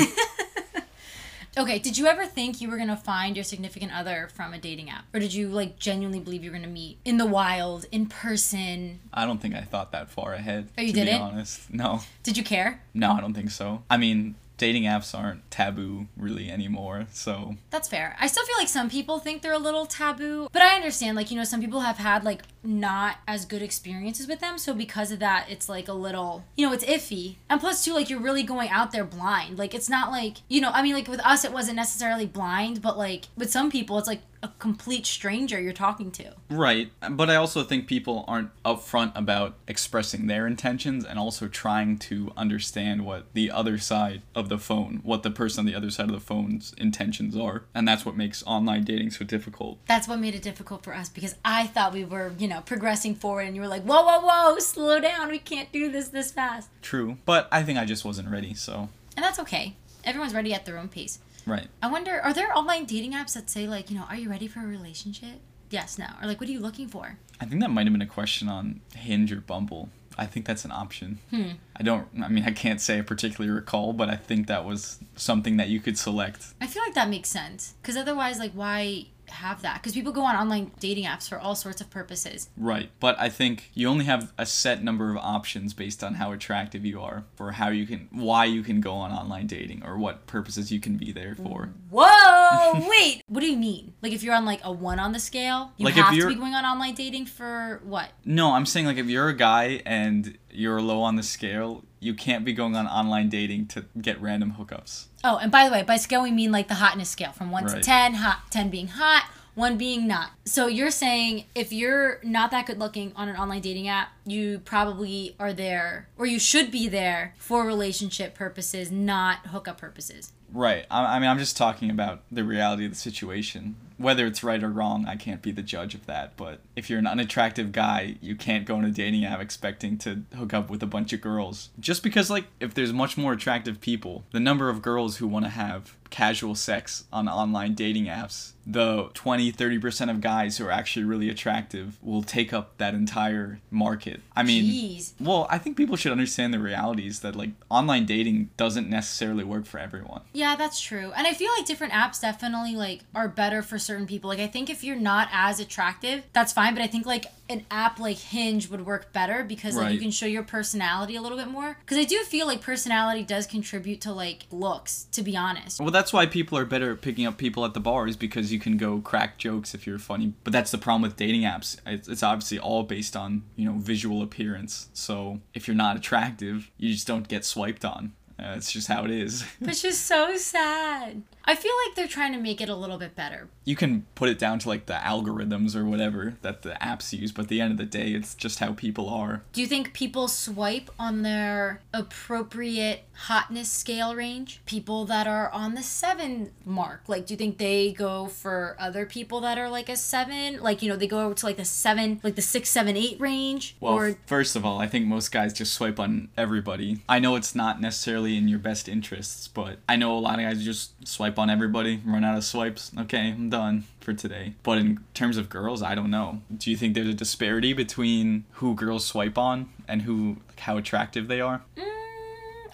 okay, 1.58 1.78
did 1.78 1.96
you 1.96 2.06
ever 2.06 2.26
think 2.26 2.60
you 2.60 2.68
were 2.70 2.76
gonna 2.76 2.96
find 2.96 3.36
your 3.36 3.44
significant 3.44 3.92
other 3.94 4.28
from 4.34 4.52
a 4.52 4.58
dating 4.58 4.90
app? 4.90 5.04
Or 5.14 5.20
did 5.20 5.32
you 5.32 5.48
like 5.48 5.78
genuinely 5.78 6.20
believe 6.20 6.44
you 6.44 6.50
were 6.50 6.56
gonna 6.56 6.68
meet 6.68 6.98
in 7.04 7.16
the 7.16 7.26
wild, 7.26 7.86
in 7.90 8.06
person? 8.06 9.00
I 9.12 9.24
don't 9.26 9.40
think 9.40 9.54
I 9.54 9.62
thought 9.62 9.92
that 9.92 10.10
far 10.10 10.34
ahead. 10.34 10.68
Oh, 10.76 10.82
you 10.82 10.92
to 10.92 11.04
didn't? 11.04 11.18
Be 11.18 11.22
honest, 11.22 11.72
no, 11.72 12.00
Did 12.22 12.36
you 12.36 12.44
care? 12.44 12.82
no, 12.94 13.12
I 13.12 13.20
don't 13.20 13.34
think 13.34 13.50
so. 13.50 13.82
I 13.88 13.96
mean, 13.96 14.34
dating 14.58 14.84
apps 14.84 15.16
aren't 15.18 15.48
taboo 15.50 16.06
really 16.16 16.50
anymore. 16.50 17.06
So 17.12 17.56
That's 17.70 17.88
fair. 17.88 18.16
I 18.20 18.26
still 18.26 18.44
feel 18.44 18.56
like 18.58 18.68
some 18.68 18.88
people 18.88 19.18
think 19.18 19.42
they're 19.42 19.52
a 19.52 19.58
little 19.58 19.86
taboo, 19.86 20.48
but 20.52 20.62
I 20.62 20.74
understand. 20.74 21.16
Like, 21.16 21.30
you 21.30 21.36
know, 21.36 21.44
some 21.44 21.60
people 21.60 21.80
have 21.80 21.98
had 21.98 22.24
like 22.24 22.42
not 22.62 23.16
as 23.28 23.44
good 23.44 23.62
experiences 23.62 24.26
with 24.26 24.40
them. 24.40 24.58
So 24.58 24.74
because 24.74 25.12
of 25.12 25.18
that, 25.20 25.46
it's 25.48 25.68
like 25.68 25.88
a 25.88 25.92
little, 25.92 26.44
you 26.56 26.66
know, 26.66 26.72
it's 26.72 26.84
iffy. 26.84 27.36
And 27.48 27.60
plus, 27.60 27.84
too, 27.84 27.94
like, 27.94 28.10
you're 28.10 28.20
really 28.20 28.42
going 28.42 28.70
out 28.70 28.92
there 28.92 29.04
blind. 29.04 29.58
Like, 29.58 29.74
it's 29.74 29.88
not 29.88 30.10
like, 30.10 30.38
you 30.48 30.60
know, 30.60 30.70
I 30.70 30.82
mean, 30.82 30.94
like 30.94 31.08
with 31.08 31.24
us, 31.24 31.44
it 31.44 31.52
wasn't 31.52 31.76
necessarily 31.76 32.26
blind, 32.26 32.82
but 32.82 32.98
like 32.98 33.26
with 33.36 33.50
some 33.50 33.70
people, 33.70 33.98
it's 33.98 34.08
like 34.08 34.20
a 34.46 34.52
complete 34.58 35.06
stranger 35.06 35.60
you're 35.60 35.72
talking 35.72 36.10
to. 36.12 36.32
right, 36.48 36.90
but 37.10 37.28
I 37.28 37.34
also 37.34 37.62
think 37.64 37.86
people 37.86 38.24
aren't 38.28 38.50
upfront 38.64 39.12
about 39.16 39.54
expressing 39.66 40.26
their 40.26 40.46
intentions 40.46 41.04
and 41.04 41.18
also 41.18 41.48
trying 41.48 41.98
to 41.98 42.32
understand 42.36 43.04
what 43.04 43.26
the 43.34 43.50
other 43.50 43.76
side 43.78 44.22
of 44.34 44.48
the 44.48 44.58
phone, 44.58 45.00
what 45.02 45.22
the 45.22 45.30
person 45.30 45.60
on 45.60 45.66
the 45.66 45.74
other 45.74 45.90
side 45.90 46.06
of 46.06 46.12
the 46.12 46.20
phone's 46.20 46.74
intentions 46.78 47.36
are, 47.36 47.64
and 47.74 47.86
that's 47.88 48.06
what 48.06 48.16
makes 48.16 48.44
online 48.46 48.84
dating 48.84 49.10
so 49.10 49.24
difficult. 49.24 49.78
That's 49.86 50.06
what 50.06 50.20
made 50.20 50.34
it 50.34 50.42
difficult 50.42 50.84
for 50.84 50.94
us 50.94 51.08
because 51.08 51.34
I 51.44 51.66
thought 51.66 51.92
we 51.92 52.04
were, 52.04 52.32
you 52.38 52.46
know, 52.46 52.60
progressing 52.60 53.14
forward, 53.16 53.46
and 53.46 53.56
you 53.56 53.62
were 53.62 53.68
like, 53.68 53.82
whoa, 53.82 54.02
whoa, 54.04 54.20
whoa, 54.20 54.58
slow 54.58 55.00
down. 55.00 55.28
We 55.28 55.38
can't 55.38 55.72
do 55.72 55.90
this 55.90 56.08
this 56.08 56.30
fast. 56.30 56.68
True, 56.82 57.18
but 57.24 57.48
I 57.50 57.62
think 57.62 57.78
I 57.78 57.84
just 57.84 58.04
wasn't 58.04 58.28
ready. 58.30 58.54
So 58.54 58.88
And 59.16 59.24
that's 59.24 59.38
okay. 59.40 59.74
Everyone's 60.04 60.34
ready 60.34 60.54
at 60.54 60.64
their 60.64 60.78
own 60.78 60.88
pace. 60.88 61.18
Right. 61.46 61.68
I 61.82 61.90
wonder, 61.90 62.20
are 62.20 62.32
there 62.32 62.56
online 62.56 62.84
dating 62.84 63.12
apps 63.12 63.34
that 63.34 63.48
say 63.48 63.66
like, 63.66 63.90
you 63.90 63.96
know, 63.96 64.04
are 64.08 64.16
you 64.16 64.28
ready 64.28 64.48
for 64.48 64.60
a 64.60 64.66
relationship? 64.66 65.40
Yes, 65.70 65.98
no. 65.98 66.06
Or 66.20 66.26
like, 66.26 66.40
what 66.40 66.48
are 66.48 66.52
you 66.52 66.60
looking 66.60 66.88
for? 66.88 67.18
I 67.40 67.44
think 67.44 67.60
that 67.60 67.70
might 67.70 67.86
have 67.86 67.92
been 67.92 68.02
a 68.02 68.06
question 68.06 68.48
on 68.48 68.80
Hinge 68.94 69.32
or 69.32 69.40
Bumble. 69.40 69.88
I 70.18 70.26
think 70.26 70.46
that's 70.46 70.64
an 70.64 70.70
option. 70.70 71.18
Hmm. 71.30 71.50
I 71.76 71.82
don't. 71.82 72.08
I 72.22 72.28
mean, 72.28 72.44
I 72.44 72.50
can't 72.50 72.80
say 72.80 72.98
I 72.98 73.02
particularly 73.02 73.54
recall, 73.54 73.92
but 73.92 74.08
I 74.08 74.16
think 74.16 74.46
that 74.46 74.64
was 74.64 74.98
something 75.14 75.58
that 75.58 75.68
you 75.68 75.78
could 75.78 75.98
select. 75.98 76.54
I 76.60 76.66
feel 76.66 76.82
like 76.82 76.94
that 76.94 77.10
makes 77.10 77.28
sense 77.28 77.74
because 77.82 77.98
otherwise, 77.98 78.38
like, 78.38 78.52
why 78.52 79.08
have 79.36 79.62
that? 79.62 79.82
Because 79.82 79.92
people 79.92 80.12
go 80.12 80.22
on 80.22 80.34
online 80.36 80.72
dating 80.80 81.04
apps 81.04 81.28
for 81.28 81.38
all 81.38 81.54
sorts 81.54 81.80
of 81.80 81.90
purposes. 81.90 82.48
Right. 82.56 82.90
But 83.00 83.18
I 83.18 83.28
think 83.28 83.70
you 83.74 83.88
only 83.88 84.04
have 84.04 84.32
a 84.38 84.46
set 84.46 84.82
number 84.82 85.10
of 85.10 85.16
options 85.16 85.74
based 85.74 86.02
on 86.02 86.14
how 86.14 86.32
attractive 86.32 86.84
you 86.84 87.00
are 87.00 87.24
for 87.36 87.52
how 87.52 87.68
you 87.68 87.86
can, 87.86 88.08
why 88.10 88.44
you 88.44 88.62
can 88.62 88.80
go 88.80 88.94
on 88.94 89.12
online 89.12 89.46
dating 89.46 89.82
or 89.84 89.96
what 89.96 90.26
purposes 90.26 90.72
you 90.72 90.80
can 90.80 90.96
be 90.96 91.12
there 91.12 91.34
for. 91.34 91.70
Whoa! 91.90 92.86
wait, 92.88 93.22
what 93.28 93.40
do 93.40 93.46
you 93.46 93.56
mean? 93.56 93.94
Like, 94.02 94.12
if 94.12 94.22
you're 94.22 94.34
on 94.34 94.44
like 94.44 94.60
a 94.64 94.72
one 94.72 94.98
on 94.98 95.12
the 95.12 95.20
scale, 95.20 95.72
you 95.76 95.84
Like, 95.84 95.96
if 95.96 96.04
have 96.04 96.14
to 96.14 96.28
be 96.28 96.34
going 96.34 96.54
on 96.54 96.64
online 96.64 96.94
dating 96.94 97.26
for 97.26 97.80
what? 97.84 98.10
No, 98.24 98.52
I'm 98.52 98.66
saying 98.66 98.86
like 98.86 98.98
if 98.98 99.06
you're 99.06 99.28
a 99.28 99.36
guy 99.36 99.82
and 99.86 100.36
you're 100.56 100.80
low 100.80 101.02
on 101.02 101.16
the 101.16 101.22
scale, 101.22 101.84
you 102.00 102.14
can't 102.14 102.44
be 102.44 102.52
going 102.52 102.76
on 102.76 102.86
online 102.86 103.28
dating 103.28 103.66
to 103.68 103.84
get 104.00 104.20
random 104.20 104.54
hookups. 104.58 105.06
Oh, 105.24 105.38
and 105.38 105.50
by 105.50 105.66
the 105.66 105.72
way, 105.72 105.82
by 105.82 105.96
scale 105.96 106.22
we 106.22 106.30
mean 106.30 106.52
like 106.52 106.68
the 106.68 106.74
hotness 106.74 107.10
scale 107.10 107.32
from 107.32 107.50
one 107.50 107.66
to 107.66 107.80
ten. 107.80 108.14
Hot 108.14 108.50
ten 108.50 108.70
being 108.70 108.88
hot, 108.88 109.28
one 109.54 109.76
being 109.76 110.06
not. 110.06 110.30
So 110.44 110.66
you're 110.66 110.90
saying 110.90 111.46
if 111.54 111.72
you're 111.72 112.20
not 112.22 112.50
that 112.52 112.66
good 112.66 112.78
looking 112.78 113.12
on 113.16 113.28
an 113.28 113.36
online 113.36 113.60
dating 113.60 113.88
app, 113.88 114.10
you 114.24 114.60
probably 114.60 115.34
are 115.40 115.52
there 115.52 116.08
or 116.16 116.26
you 116.26 116.38
should 116.38 116.70
be 116.70 116.88
there 116.88 117.34
for 117.38 117.64
relationship 117.64 118.34
purposes, 118.34 118.90
not 118.90 119.46
hookup 119.48 119.78
purposes. 119.78 120.32
Right. 120.52 120.86
I, 120.90 121.16
I 121.16 121.18
mean, 121.18 121.28
I'm 121.28 121.38
just 121.38 121.56
talking 121.56 121.90
about 121.90 122.22
the 122.30 122.44
reality 122.44 122.84
of 122.84 122.92
the 122.92 122.96
situation. 122.96 123.76
Whether 123.98 124.26
it's 124.26 124.44
right 124.44 124.62
or 124.62 124.68
wrong, 124.68 125.06
I 125.06 125.16
can't 125.16 125.42
be 125.42 125.52
the 125.52 125.62
judge 125.62 125.94
of 125.94 126.06
that. 126.06 126.36
But 126.36 126.60
if 126.74 126.90
you're 126.90 126.98
an 126.98 127.06
unattractive 127.06 127.72
guy, 127.72 128.16
you 128.20 128.36
can't 128.36 128.66
go 128.66 128.76
on 128.76 128.84
a 128.84 128.90
dating 128.90 129.24
app 129.24 129.40
expecting 129.40 129.96
to 129.98 130.22
hook 130.36 130.52
up 130.52 130.68
with 130.68 130.82
a 130.82 130.86
bunch 130.86 131.12
of 131.12 131.20
girls. 131.20 131.70
Just 131.80 132.02
because, 132.02 132.28
like, 132.28 132.46
if 132.60 132.74
there's 132.74 132.92
much 132.92 133.16
more 133.16 133.32
attractive 133.32 133.80
people, 133.80 134.24
the 134.32 134.40
number 134.40 134.68
of 134.68 134.82
girls 134.82 135.16
who 135.16 135.26
want 135.26 135.44
to 135.46 135.50
have 135.50 135.96
casual 136.10 136.54
sex 136.54 137.04
on 137.12 137.28
online 137.28 137.74
dating 137.74 138.06
apps, 138.06 138.52
the 138.66 139.10
20 139.14 139.52
30% 139.52 140.10
of 140.10 140.20
guys 140.20 140.58
who 140.58 140.66
are 140.66 140.70
actually 140.70 141.04
really 141.04 141.30
attractive 141.30 141.98
will 142.02 142.22
take 142.22 142.52
up 142.52 142.76
that 142.78 142.94
entire 142.94 143.60
market. 143.70 144.20
I 144.34 144.42
mean, 144.42 144.64
Jeez. 144.64 145.12
well, 145.20 145.46
I 145.48 145.58
think 145.58 145.76
people 145.76 145.96
should 145.96 146.10
understand 146.12 146.52
the 146.52 146.58
realities 146.58 147.20
that 147.20 147.36
like 147.36 147.50
online 147.70 148.06
dating 148.06 148.50
doesn't 148.56 148.90
necessarily 148.90 149.44
work 149.44 149.66
for 149.66 149.78
everyone. 149.78 150.22
Yeah, 150.32 150.56
that's 150.56 150.80
true. 150.80 151.12
And 151.16 151.26
I 151.26 151.32
feel 151.32 151.52
like 151.56 151.64
different 151.64 151.92
apps 151.92 152.20
definitely 152.20 152.74
like 152.74 153.02
are 153.14 153.28
better 153.28 153.62
for 153.62 153.78
certain 153.78 154.06
people. 154.06 154.28
Like 154.28 154.40
I 154.40 154.48
think 154.48 154.68
if 154.68 154.82
you're 154.82 154.96
not 154.96 155.28
as 155.32 155.60
attractive, 155.60 156.24
that's 156.32 156.52
fine, 156.52 156.74
but 156.74 156.82
I 156.82 156.88
think 156.88 157.06
like 157.06 157.26
an 157.48 157.64
app 157.70 158.00
like 158.00 158.18
Hinge 158.18 158.68
would 158.68 158.84
work 158.84 159.12
better 159.12 159.44
because 159.44 159.76
like 159.76 159.92
you 159.92 160.00
can 160.00 160.10
show 160.10 160.26
your 160.26 160.42
personality 160.42 161.14
a 161.14 161.22
little 161.22 161.38
bit 161.38 161.46
more. 161.46 161.78
Cuz 161.86 161.96
I 161.96 162.04
do 162.04 162.18
feel 162.24 162.46
like 162.46 162.60
personality 162.60 163.22
does 163.22 163.46
contribute 163.46 164.00
to 164.00 164.12
like 164.12 164.46
looks, 164.50 165.06
to 165.12 165.22
be 165.22 165.36
honest. 165.36 165.80
Well, 165.80 165.90
that's 165.90 166.12
why 166.12 166.26
people 166.26 166.58
are 166.58 166.64
better 166.64 166.92
at 166.92 167.00
picking 167.00 167.26
up 167.26 167.36
people 167.36 167.64
at 167.64 167.74
the 167.74 167.80
bars 167.80 168.16
because 168.16 168.52
you 168.52 168.55
can 168.58 168.76
go 168.76 169.00
crack 169.00 169.38
jokes 169.38 169.74
if 169.74 169.86
you're 169.86 169.98
funny. 169.98 170.34
But 170.44 170.52
that's 170.52 170.70
the 170.70 170.78
problem 170.78 171.02
with 171.02 171.16
dating 171.16 171.42
apps. 171.42 171.78
It's, 171.86 172.08
it's 172.08 172.22
obviously 172.22 172.58
all 172.58 172.82
based 172.82 173.16
on, 173.16 173.44
you 173.56 173.66
know, 173.66 173.78
visual 173.78 174.22
appearance. 174.22 174.88
So 174.92 175.40
if 175.54 175.66
you're 175.66 175.76
not 175.76 175.96
attractive, 175.96 176.70
you 176.76 176.92
just 176.92 177.06
don't 177.06 177.28
get 177.28 177.44
swiped 177.44 177.84
on. 177.84 178.12
Uh, 178.38 178.54
it's 178.56 178.70
just 178.70 178.88
how 178.88 179.04
it 179.04 179.10
is. 179.10 179.42
Which 179.60 179.84
is 179.84 179.98
so 179.98 180.36
sad. 180.36 181.22
I 181.46 181.54
feel 181.54 181.72
like 181.86 181.94
they're 181.94 182.08
trying 182.08 182.32
to 182.32 182.38
make 182.38 182.60
it 182.60 182.68
a 182.68 182.74
little 182.74 182.98
bit 182.98 183.14
better. 183.14 183.48
you 183.64 183.76
can 183.76 184.06
put 184.14 184.28
it 184.28 184.38
down 184.38 184.58
to 184.60 184.68
like 184.68 184.86
the 184.86 184.94
algorithms 184.94 185.74
or 185.74 185.84
whatever 185.84 186.34
that 186.42 186.62
the 186.62 186.76
apps 186.80 187.12
use, 187.12 187.32
but 187.32 187.42
at 187.42 187.48
the 187.48 187.60
end 187.60 187.72
of 187.72 187.78
the 187.78 187.84
day, 187.84 188.10
it's 188.12 188.34
just 188.34 188.58
how 188.60 188.72
people 188.72 189.08
are. 189.08 189.42
Do 189.52 189.60
you 189.60 189.66
think 189.66 189.92
people 189.92 190.28
swipe 190.28 190.90
on 190.98 191.22
their 191.22 191.80
appropriate 191.92 193.04
hotness 193.12 193.70
scale 193.70 194.14
range? 194.14 194.60
People 194.66 195.04
that 195.06 195.26
are 195.26 195.50
on 195.50 195.74
the 195.74 195.82
seven 195.82 196.50
mark. 196.64 197.02
Like, 197.08 197.26
do 197.26 197.34
you 197.34 197.38
think 197.38 197.58
they 197.58 197.92
go 197.92 198.26
for 198.26 198.76
other 198.78 199.06
people 199.06 199.40
that 199.40 199.58
are 199.58 199.68
like 199.70 199.88
a 199.88 199.96
seven? 199.96 200.60
Like, 200.60 200.82
you 200.82 200.88
know, 200.88 200.96
they 200.96 201.06
go 201.06 201.32
to 201.32 201.46
like 201.46 201.56
the 201.56 201.64
seven, 201.64 202.20
like 202.22 202.34
the 202.34 202.42
six, 202.42 202.68
seven, 202.68 202.96
eight 202.96 203.18
range? 203.20 203.76
Well, 203.80 203.94
or 203.94 204.18
first 204.26 204.56
of 204.56 204.64
all, 204.64 204.80
I 204.80 204.86
think 204.86 205.06
most 205.06 205.30
guys 205.32 205.52
just 205.52 205.74
swipe 205.74 205.98
on 205.98 206.28
everybody. 206.36 207.02
I 207.08 207.18
know 207.18 207.36
it's 207.36 207.54
not 207.54 207.80
necessarily 207.80 208.36
in 208.36 208.48
your 208.48 208.58
best 208.58 208.88
interests, 208.88 209.48
but 209.48 209.78
I 209.88 209.96
know 209.96 210.16
a 210.16 210.20
lot 210.20 210.38
of 210.38 210.44
guys 210.44 210.64
just 210.64 211.06
swipe 211.06 211.35
on 211.38 211.50
everybody, 211.50 212.00
run 212.04 212.24
out 212.24 212.36
of 212.36 212.44
swipes. 212.44 212.92
Okay, 212.98 213.28
I'm 213.30 213.50
done 213.50 213.84
for 214.00 214.12
today. 214.12 214.54
But 214.62 214.78
in 214.78 215.00
terms 215.14 215.36
of 215.36 215.48
girls, 215.48 215.82
I 215.82 215.94
don't 215.94 216.10
know. 216.10 216.42
Do 216.56 216.70
you 216.70 216.76
think 216.76 216.94
there's 216.94 217.08
a 217.08 217.14
disparity 217.14 217.72
between 217.72 218.44
who 218.52 218.74
girls 218.74 219.04
swipe 219.04 219.38
on 219.38 219.70
and 219.88 220.02
who 220.02 220.36
like, 220.48 220.60
how 220.60 220.76
attractive 220.76 221.28
they 221.28 221.40
are? 221.40 221.62
Mm, 221.76 221.84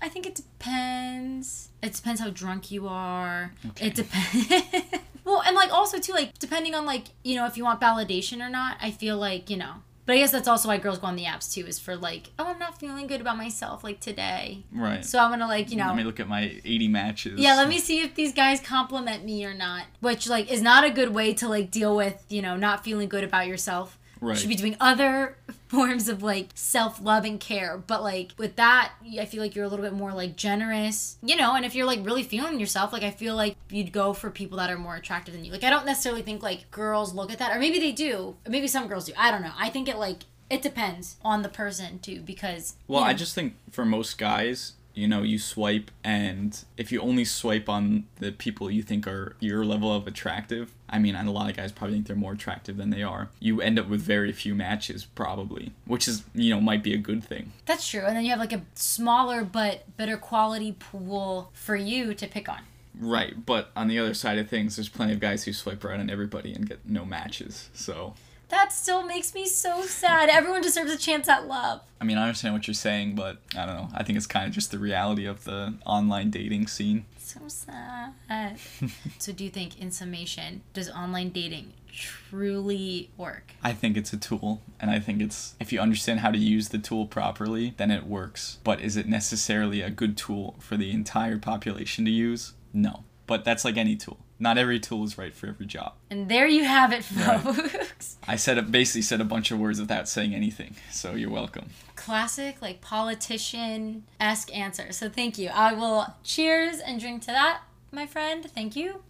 I 0.01 0.09
think 0.09 0.27
it 0.27 0.35
depends. 0.35 1.71
It 1.83 1.95
depends 1.95 2.21
how 2.21 2.31
drunk 2.31 2.71
you 2.71 2.89
are. 2.89 3.53
Okay. 3.71 3.89
It 3.89 3.95
depends. 3.95 4.49
well, 5.25 5.43
and 5.47 5.55
like 5.57 5.73
also 5.73 5.99
too, 5.99 6.13
like 6.13 6.39
depending 6.39 6.75
on 6.75 6.87
like 6.87 7.07
you 7.23 7.37
know 7.37 7.47
if 7.47 7.57
you 7.57 7.65
want 7.65 7.81
validation 7.81 8.45
or 8.45 8.51
not. 8.51 8.77
I 8.81 8.91
feel 8.91 9.17
like 9.17 9.51
you 9.51 9.57
know. 9.57 9.75
But 10.05 10.15
I 10.15 10.19
guess 10.19 10.33
that's 10.33 10.49
also 10.49 10.67
why 10.69 10.79
girls 10.79 10.99
go 10.99 11.07
on 11.07 11.15
the 11.17 11.25
apps 11.25 11.53
too, 11.53 11.65
is 11.67 11.79
for 11.79 11.95
like, 11.97 12.31
oh, 12.39 12.47
I'm 12.47 12.59
not 12.59 12.79
feeling 12.81 13.07
good 13.07 13.21
about 13.21 13.37
myself 13.37 13.85
like 13.85 14.01
today, 14.01 14.65
Right. 14.73 15.05
so 15.05 15.19
I'm 15.21 15.31
gonna 15.31 15.47
like 15.47 15.71
you 15.71 15.77
know. 15.77 15.87
Let 15.87 15.97
me 15.97 16.03
look 16.05 16.19
at 16.19 16.29
my 16.29 16.61
80 16.65 16.89
matches. 16.89 17.41
yeah, 17.41 17.55
let 17.55 17.69
me 17.69 17.79
see 17.79 18.01
if 18.01 18.15
these 18.17 18.33
guys 18.35 18.61
compliment 18.61 19.25
me 19.25 19.45
or 19.45 19.55
not. 19.55 19.85
Which 20.01 20.29
like 20.29 20.51
is 20.51 20.61
not 20.61 20.83
a 20.85 20.91
good 20.91 21.15
way 21.15 21.33
to 21.35 21.49
like 21.49 21.71
deal 21.71 21.95
with, 21.97 22.23
you 22.29 22.43
know, 22.43 22.57
not 22.57 22.83
feeling 22.83 23.09
good 23.09 23.23
about 23.25 23.47
yourself. 23.47 23.97
Right. 24.21 24.35
You 24.35 24.41
Should 24.41 24.49
be 24.49 24.55
doing 24.57 24.77
other 24.81 25.37
forms 25.73 26.09
of 26.09 26.23
like 26.23 26.51
self 26.55 27.01
love 27.03 27.25
and 27.25 27.41
care. 27.41 27.79
But 27.79 28.03
like 28.03 28.33
with 28.37 28.57
that, 28.57 28.93
I 29.19 29.25
feel 29.25 29.41
like 29.43 29.55
you're 29.55 29.65
a 29.65 29.69
little 29.69 29.85
bit 29.85 29.95
more 29.95 30.13
like 30.13 30.37
generous, 30.37 31.17
you 31.23 31.35
know. 31.35 31.55
And 31.55 31.65
if 31.65 31.75
you're 31.75 31.87
like 31.87 32.05
really 32.05 32.23
feeling 32.23 32.61
yourself, 32.61 32.93
like 32.93 33.03
I 33.03 33.11
feel 33.11 33.35
like 33.35 33.57
you'd 33.71 33.93
go 33.93 34.13
for 34.13 34.31
people 34.31 34.59
that 34.59 34.71
are 34.71 34.77
more 34.77 34.97
attractive 34.97 35.35
than 35.35 35.45
you. 35.45 35.51
Like 35.51 35.65
I 35.65 35.71
don't 35.71 35.87
necessarily 35.87 36.23
think 36.23 36.43
like 36.43 36.71
girls 36.71 37.15
look 37.15 37.33
at 37.33 37.39
that, 37.39 37.57
or 37.57 37.59
maybe 37.59 37.79
they 37.79 37.93
do. 37.93 38.37
Maybe 38.47 38.69
some 38.69 38.87
girls 38.87 39.07
do. 39.07 39.15
I 39.17 39.31
don't 39.31 39.43
know. 39.43 39.53
I 39.59 39.71
think 39.71 39.89
it 39.89 39.97
like 39.97 40.25
it 40.51 40.61
depends 40.61 41.17
on 41.25 41.41
the 41.41 41.49
person 41.49 41.99
too, 42.01 42.21
because 42.21 42.77
Well, 42.87 43.01
you 43.01 43.07
I 43.07 43.15
just 43.15 43.35
think 43.35 43.55
for 43.71 43.87
most 43.87 44.19
guys, 44.19 44.75
you 44.95 45.09
know, 45.09 45.23
you 45.23 45.39
swipe, 45.39 45.91
and 46.05 46.65
if 46.77 46.93
you 46.93 47.01
only 47.01 47.25
swipe 47.25 47.69
on 47.69 48.05
the 48.19 48.33
people 48.33 48.71
you 48.71 48.83
think 48.83 49.07
are 49.07 49.37
your 49.41 49.65
level 49.65 49.95
of 49.95 50.07
attractive, 50.07 50.73
I 50.89 50.99
mean, 50.99 51.15
and 51.15 51.29
a 51.29 51.33
lot 51.33 51.51
of 51.51 51.57
guys 51.57 51.73
probably 51.73 51.97
think 51.97 52.07
they're 52.07 52.17
more 52.17 52.33
attractive 52.33 52.77
than 52.77 52.91
they 52.91 53.03
are, 53.03 53.31
you 53.41 53.61
end 53.61 53.79
up 53.79 53.89
with 53.89 54.03
very 54.03 54.33
few 54.33 54.55
matches, 54.55 55.05
probably, 55.05 55.73
which 55.87 56.07
is, 56.07 56.25
you 56.35 56.51
know, 56.51 56.61
might 56.61 56.83
be 56.83 56.93
a 56.93 56.99
good 56.99 57.25
thing. 57.25 57.53
That's 57.65 57.89
true. 57.89 58.05
And 58.05 58.17
then 58.17 58.25
you 58.25 58.31
have 58.31 58.39
like 58.39 58.53
a 58.53 58.63
smaller 58.75 59.45
but 59.45 59.97
better 59.97 60.17
quality 60.17 60.73
pool 60.73 61.51
for 61.55 61.77
you 61.77 62.15
to 62.15 62.27
pick 62.27 62.49
on. 62.49 62.61
Right, 62.99 63.47
but 63.47 63.71
on 63.75 63.89
the 63.89 63.99
other 63.99 64.13
side 64.13 64.39
of 64.39 64.51
things, 64.51 64.77
there's 64.77 64.91
plenty 64.91 65.15
of 65.15 65.21
guys 65.21 65.45
who 65.45 65.53
swipe 65.55 65.83
right 65.83 65.99
on 65.99 66.11
everybody 66.11 66.53
and 66.53 66.69
get 66.69 66.87
no 66.87 67.07
matches. 67.07 67.71
So, 67.73 68.15
That 68.53 68.71
still 68.71 69.03
makes 69.03 69.35
me 69.35 69.47
so 69.47 69.81
sad. 69.81 70.29
Everyone 70.29 70.61
deserves 70.61 70.93
a 70.93 70.99
chance 70.99 71.27
at 71.27 71.49
love. 71.49 71.81
I 71.99 72.05
mean, 72.05 72.19
I 72.19 72.25
understand 72.25 72.53
what 72.53 72.67
you're 72.67 72.75
saying, 72.75 73.15
but 73.15 73.39
I 73.57 73.65
don't 73.65 73.75
know. 73.75 73.89
I 73.95 74.03
think 74.03 74.19
it's 74.19 74.27
kind 74.27 74.47
of 74.47 74.53
just 74.53 74.71
the 74.71 74.79
reality 74.79 75.25
of 75.25 75.45
the 75.45 75.73
online 75.87 76.31
dating 76.31 76.67
scene. 76.67 77.07
So 77.17 77.41
sad. 77.47 78.13
so, 79.19 79.33
do 79.33 79.43
you 79.43 79.49
think, 79.49 79.81
in 79.81 79.91
summation, 79.91 80.61
does 80.75 80.91
online 80.91 81.31
dating 81.31 81.73
truly 81.91 83.09
work? 83.17 83.55
I 83.65 83.73
think 83.73 83.97
it's 83.97 84.13
a 84.13 84.19
tool, 84.19 84.61
and 84.79 84.91
I 84.91 85.01
think 85.01 85.23
it's 85.23 85.55
if 85.59 85.73
you 85.73 85.81
understand 85.81 86.21
how 86.21 86.31
to 86.31 86.39
use 86.39 86.69
the 86.69 86.79
tool 86.79 87.07
properly, 87.07 87.73
then 87.79 87.91
it 87.91 88.05
works. 88.05 88.59
But 88.65 88.83
is 88.83 88.99
it 88.99 89.09
necessarily 89.09 89.81
a 89.81 89.89
good 89.89 90.19
tool 90.19 90.57
for 90.59 90.77
the 90.77 90.91
entire 90.91 91.39
population 91.39 92.05
to 92.05 92.11
use? 92.11 92.53
No. 92.75 93.05
But 93.27 93.47
that's 93.47 93.65
like 93.65 93.79
any 93.79 93.97
tool. 93.97 94.19
Not 94.43 94.59
every 94.59 94.81
tool 94.81 95.05
is 95.05 95.17
right 95.17 95.33
for 95.33 95.47
every 95.47 95.67
job. 95.67 95.93
And 96.11 96.29
there 96.29 96.49
you 96.49 96.65
have 96.65 96.93
it, 96.93 97.05
Right. 97.15 97.41
folks. 97.41 98.17
I 98.27 98.35
said 98.35 98.59
it 98.59 98.73
basically 98.73 99.03
said 99.03 99.21
a 99.21 99.25
bunch 99.25 99.53
of 99.53 99.61
words 99.61 99.79
without 99.79 100.09
saying 100.09 100.35
anything, 100.35 100.75
so 100.91 101.15
you're 101.15 101.31
welcome. 101.31 101.67
Classic, 101.95 102.61
like 102.61 102.81
politician 102.81 104.03
esque 104.19 104.53
answer. 104.53 104.91
So, 104.91 105.09
thank 105.09 105.39
you. 105.39 105.49
I 105.55 105.75
will 105.75 106.17
cheers 106.25 106.81
and 106.81 106.99
drink 106.99 107.21
to 107.23 107.27
that, 107.29 107.61
my 107.93 108.05
friend. 108.05 108.45
Thank 108.53 108.75
you. 108.75 109.05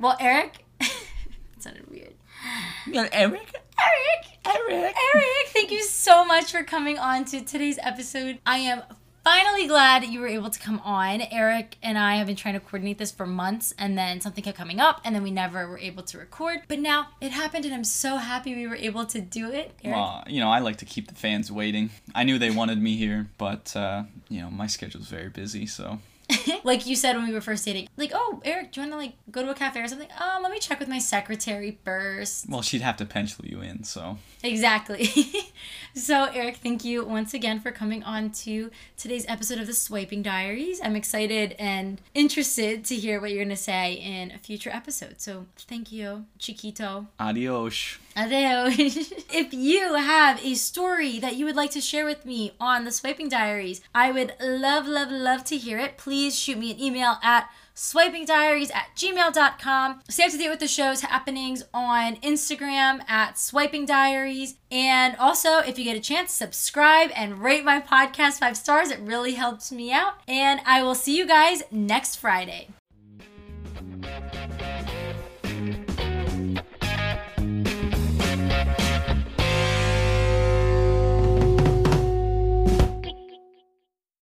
Well, 0.00 0.16
Eric, 0.18 0.64
it 0.80 0.90
sounded 1.60 1.88
weird. 1.88 2.14
Eric, 2.92 3.14
Eric, 3.14 3.54
Eric, 4.44 4.96
Eric, 5.14 5.46
thank 5.48 5.70
you 5.70 5.84
so 5.84 6.24
much 6.24 6.50
for 6.50 6.64
coming 6.64 6.98
on 6.98 7.24
to 7.26 7.42
today's 7.44 7.78
episode. 7.80 8.38
I 8.44 8.58
am 8.58 8.82
finally 9.24 9.66
glad 9.66 10.04
you 10.04 10.20
were 10.20 10.28
able 10.28 10.50
to 10.50 10.58
come 10.58 10.80
on. 10.80 11.20
Eric 11.30 11.76
and 11.82 11.98
I 11.98 12.16
have 12.16 12.26
been 12.26 12.36
trying 12.36 12.54
to 12.54 12.60
coordinate 12.60 12.98
this 12.98 13.10
for 13.10 13.26
months, 13.26 13.74
and 13.78 13.96
then 13.96 14.20
something 14.20 14.42
kept 14.42 14.56
coming 14.56 14.80
up, 14.80 15.00
and 15.04 15.14
then 15.14 15.22
we 15.22 15.30
never 15.30 15.68
were 15.68 15.78
able 15.78 16.02
to 16.04 16.18
record. 16.18 16.60
But 16.68 16.78
now 16.80 17.08
it 17.20 17.30
happened, 17.32 17.64
and 17.64 17.74
I'm 17.74 17.84
so 17.84 18.16
happy 18.16 18.54
we 18.54 18.66
were 18.66 18.76
able 18.76 19.04
to 19.06 19.20
do 19.20 19.50
it. 19.50 19.72
Eric, 19.84 19.96
Well, 19.96 20.24
you 20.26 20.40
know, 20.40 20.50
I 20.50 20.60
like 20.60 20.76
to 20.78 20.84
keep 20.84 21.08
the 21.08 21.14
fans 21.14 21.50
waiting. 21.52 21.90
I 22.14 22.24
knew 22.24 22.38
they 22.38 22.50
wanted 22.50 22.80
me 22.80 22.96
here, 22.96 23.28
but 23.38 23.74
uh, 23.76 24.04
you 24.28 24.40
know, 24.40 24.50
my 24.50 24.66
schedule's 24.66 25.08
very 25.08 25.28
busy, 25.28 25.66
so 25.66 25.98
like 26.64 26.86
you 26.86 26.94
said 26.94 27.16
when 27.16 27.26
we 27.26 27.32
were 27.32 27.40
first 27.40 27.64
dating, 27.64 27.88
like, 27.96 28.12
oh, 28.14 28.40
Eric, 28.44 28.72
do 28.72 28.80
you 28.80 28.86
want 28.86 28.92
to 28.92 28.98
like 28.98 29.14
go 29.30 29.42
to 29.42 29.50
a 29.50 29.54
cafe 29.54 29.80
or 29.80 29.88
something? 29.88 30.08
Um, 30.20 30.42
let 30.42 30.52
me 30.52 30.58
check 30.58 30.78
with 30.78 30.88
my 30.88 30.98
secretary 30.98 31.78
first. 31.84 32.48
well, 32.48 32.62
she'd 32.62 32.82
have 32.82 32.96
to 32.98 33.06
pencil 33.06 33.46
you 33.46 33.60
in, 33.60 33.84
so 33.84 34.18
Exactly. 34.42 35.06
so, 35.94 36.24
Eric, 36.32 36.56
thank 36.56 36.84
you 36.84 37.04
once 37.04 37.34
again 37.34 37.60
for 37.60 37.70
coming 37.70 38.02
on 38.02 38.30
to 38.30 38.70
today's 38.96 39.24
episode 39.28 39.58
of 39.58 39.66
the 39.66 39.74
Swiping 39.74 40.22
Diaries. 40.22 40.80
I'm 40.82 40.96
excited 40.96 41.54
and 41.58 42.00
interested 42.14 42.84
to 42.86 42.96
hear 42.96 43.20
what 43.20 43.30
you're 43.30 43.44
going 43.44 43.48
to 43.48 43.56
say 43.56 43.94
in 43.94 44.30
a 44.30 44.38
future 44.38 44.70
episode. 44.70 45.20
So, 45.20 45.46
thank 45.56 45.92
you, 45.92 46.26
Chiquito. 46.38 47.08
adios. 47.18 47.98
Adeo. 48.16 48.66
if 48.68 49.54
you 49.54 49.94
have 49.94 50.44
a 50.44 50.54
story 50.54 51.20
that 51.20 51.36
you 51.36 51.44
would 51.44 51.54
like 51.54 51.70
to 51.70 51.80
share 51.80 52.04
with 52.04 52.26
me 52.26 52.52
on 52.58 52.84
the 52.84 52.90
Swiping 52.90 53.28
Diaries, 53.28 53.80
I 53.94 54.10
would 54.10 54.34
love, 54.40 54.88
love, 54.88 55.12
love 55.12 55.44
to 55.44 55.56
hear 55.56 55.78
it. 55.78 55.98
Please 55.98 56.36
shoot 56.36 56.58
me 56.58 56.72
an 56.72 56.80
email 56.80 57.18
at 57.22 57.48
swipingdiaries 57.78 58.74
at 58.74 58.88
gmail.com. 58.96 60.00
Stay 60.08 60.24
up 60.24 60.30
to 60.32 60.36
date 60.36 60.48
with 60.50 60.58
the 60.58 60.66
show's 60.66 61.02
happenings 61.02 61.62
on 61.72 62.16
Instagram 62.16 63.08
at 63.08 63.38
swiping 63.38 63.86
diaries. 63.86 64.56
And 64.70 65.14
also, 65.16 65.58
if 65.58 65.78
you 65.78 65.84
get 65.84 65.96
a 65.96 66.00
chance, 66.00 66.32
subscribe 66.32 67.10
and 67.14 67.40
rate 67.40 67.64
my 67.64 67.80
podcast 67.80 68.40
five 68.40 68.56
stars. 68.56 68.90
It 68.90 68.98
really 68.98 69.34
helps 69.34 69.70
me 69.70 69.92
out. 69.92 70.14
And 70.26 70.60
I 70.66 70.82
will 70.82 70.96
see 70.96 71.16
you 71.16 71.24
guys 71.24 71.62
next 71.70 72.16
Friday. 72.16 72.68